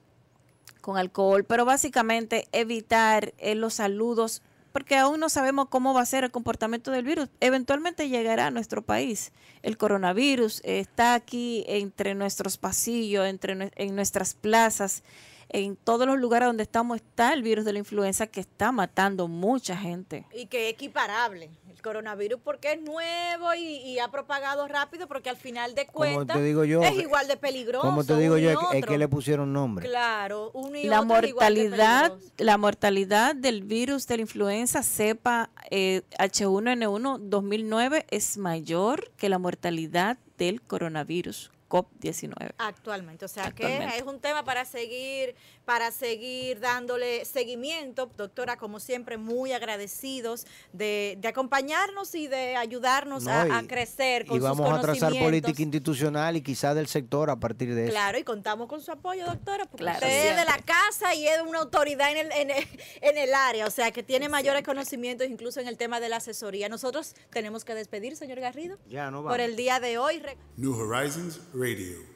con 0.80 0.96
alcohol, 0.96 1.44
pero 1.44 1.64
básicamente 1.64 2.48
evitar 2.52 3.34
eh, 3.38 3.54
los 3.54 3.74
saludos 3.74 4.42
porque 4.72 4.96
aún 4.96 5.18
no 5.18 5.28
sabemos 5.28 5.68
cómo 5.68 5.94
va 5.94 6.02
a 6.02 6.06
ser 6.06 6.24
el 6.24 6.30
comportamiento 6.30 6.90
del 6.90 7.04
virus. 7.04 7.28
Eventualmente 7.40 8.08
llegará 8.08 8.46
a 8.46 8.50
nuestro 8.50 8.82
país. 8.82 9.32
El 9.62 9.76
coronavirus 9.76 10.60
está 10.64 11.14
aquí 11.14 11.64
entre 11.66 12.14
nuestros 12.14 12.56
pasillos, 12.56 13.26
entre 13.26 13.72
en 13.74 13.96
nuestras 13.96 14.34
plazas, 14.34 15.02
en 15.48 15.74
todos 15.74 16.06
los 16.06 16.18
lugares 16.18 16.46
donde 16.46 16.62
estamos 16.62 16.96
está 16.96 17.32
el 17.32 17.42
virus 17.42 17.64
de 17.64 17.72
la 17.72 17.80
influenza 17.80 18.28
que 18.28 18.40
está 18.40 18.70
matando 18.70 19.26
mucha 19.26 19.76
gente. 19.76 20.24
Y 20.32 20.46
que 20.46 20.68
es 20.68 20.74
equiparable 20.74 21.50
coronavirus 21.80 22.40
porque 22.42 22.72
es 22.72 22.80
nuevo 22.80 23.54
y, 23.54 23.98
ha 23.98 24.10
propagado 24.10 24.66
rápido 24.66 25.06
porque 25.06 25.28
al 25.28 25.36
final 25.36 25.74
de 25.74 25.86
cuentas 25.86 26.36
es 26.38 26.98
igual 26.98 27.28
de 27.28 27.36
peligroso. 27.36 27.86
Como 27.86 28.04
te 28.04 28.16
digo 28.16 28.38
yo, 28.38 28.50
es 28.72 28.86
que 28.86 28.98
le 28.98 29.08
pusieron 29.08 29.52
nombre. 29.52 29.86
Claro, 29.86 30.50
uno 30.54 30.76
y 30.76 30.84
la 30.84 31.02
mortalidad, 31.02 32.12
la 32.38 32.56
mortalidad 32.56 33.34
del 33.34 33.62
virus 33.62 34.06
de 34.06 34.16
la 34.16 34.22
influenza 34.22 34.82
cepa 34.82 35.50
eh, 35.70 36.02
H1N1 36.18 37.18
2009 37.18 38.06
es 38.10 38.38
mayor 38.38 39.10
que 39.16 39.28
la 39.28 39.38
mortalidad 39.38 40.18
del 40.38 40.62
coronavirus 40.62 41.50
COP19. 41.70 42.54
Actualmente, 42.58 43.24
o 43.24 43.28
sea 43.28 43.52
que 43.52 43.84
es 43.96 44.02
un 44.02 44.18
tema 44.20 44.44
para 44.44 44.64
seguir, 44.64 45.34
para 45.70 45.92
seguir 45.92 46.58
dándole 46.58 47.24
seguimiento. 47.24 48.10
Doctora, 48.16 48.56
como 48.56 48.80
siempre, 48.80 49.18
muy 49.18 49.52
agradecidos 49.52 50.44
de, 50.72 51.16
acompañarnos 51.24 52.12
y 52.16 52.26
de 52.26 52.56
ayudarnos 52.56 53.28
a, 53.28 53.62
crecer 53.68 54.26
con 54.26 54.36
y 54.36 54.40
vamos 54.40 54.68
a 54.68 54.80
trazar 54.80 55.12
política 55.16 55.62
institucional 55.62 56.36
y 56.36 56.42
quizás 56.42 56.74
del 56.74 56.88
sector 56.88 57.30
a 57.30 57.36
partir 57.36 57.72
de 57.72 57.84
eso. 57.84 57.92
Claro, 57.92 58.18
y 58.18 58.24
contamos 58.24 58.66
con 58.66 58.80
su 58.80 58.90
apoyo, 58.90 59.24
doctora, 59.26 59.64
porque 59.66 59.84
usted 59.84 60.30
es 60.30 60.36
de 60.38 60.44
la 60.44 60.58
casa 60.58 61.14
y 61.14 61.28
es 61.28 61.40
una 61.46 61.60
autoridad 61.60 62.10
en 62.10 62.26
el, 62.26 62.32
en, 62.32 62.50
el, 62.50 62.66
en 63.00 63.18
el 63.18 63.32
área, 63.32 63.64
o 63.68 63.70
sea 63.70 63.92
que 63.92 64.02
tiene 64.02 64.28
mayores 64.28 64.64
conocimientos 64.64 65.28
incluso 65.28 65.60
en 65.60 65.68
el 65.68 65.76
tema 65.76 66.00
de 66.00 66.08
la 66.08 66.16
asesoría. 66.16 66.68
Nosotros 66.68 67.14
tenemos 67.30 67.64
que 67.64 67.76
despedir, 67.76 68.16
señor 68.16 68.40
Garrido, 68.40 68.76
ya, 68.88 69.12
no 69.12 69.22
por 69.22 69.38
el 69.38 69.54
día 69.54 69.78
de 69.78 69.98
hoy. 69.98 70.20
New 70.56 70.74
Horizons 70.74 71.38
Radio. 71.54 72.09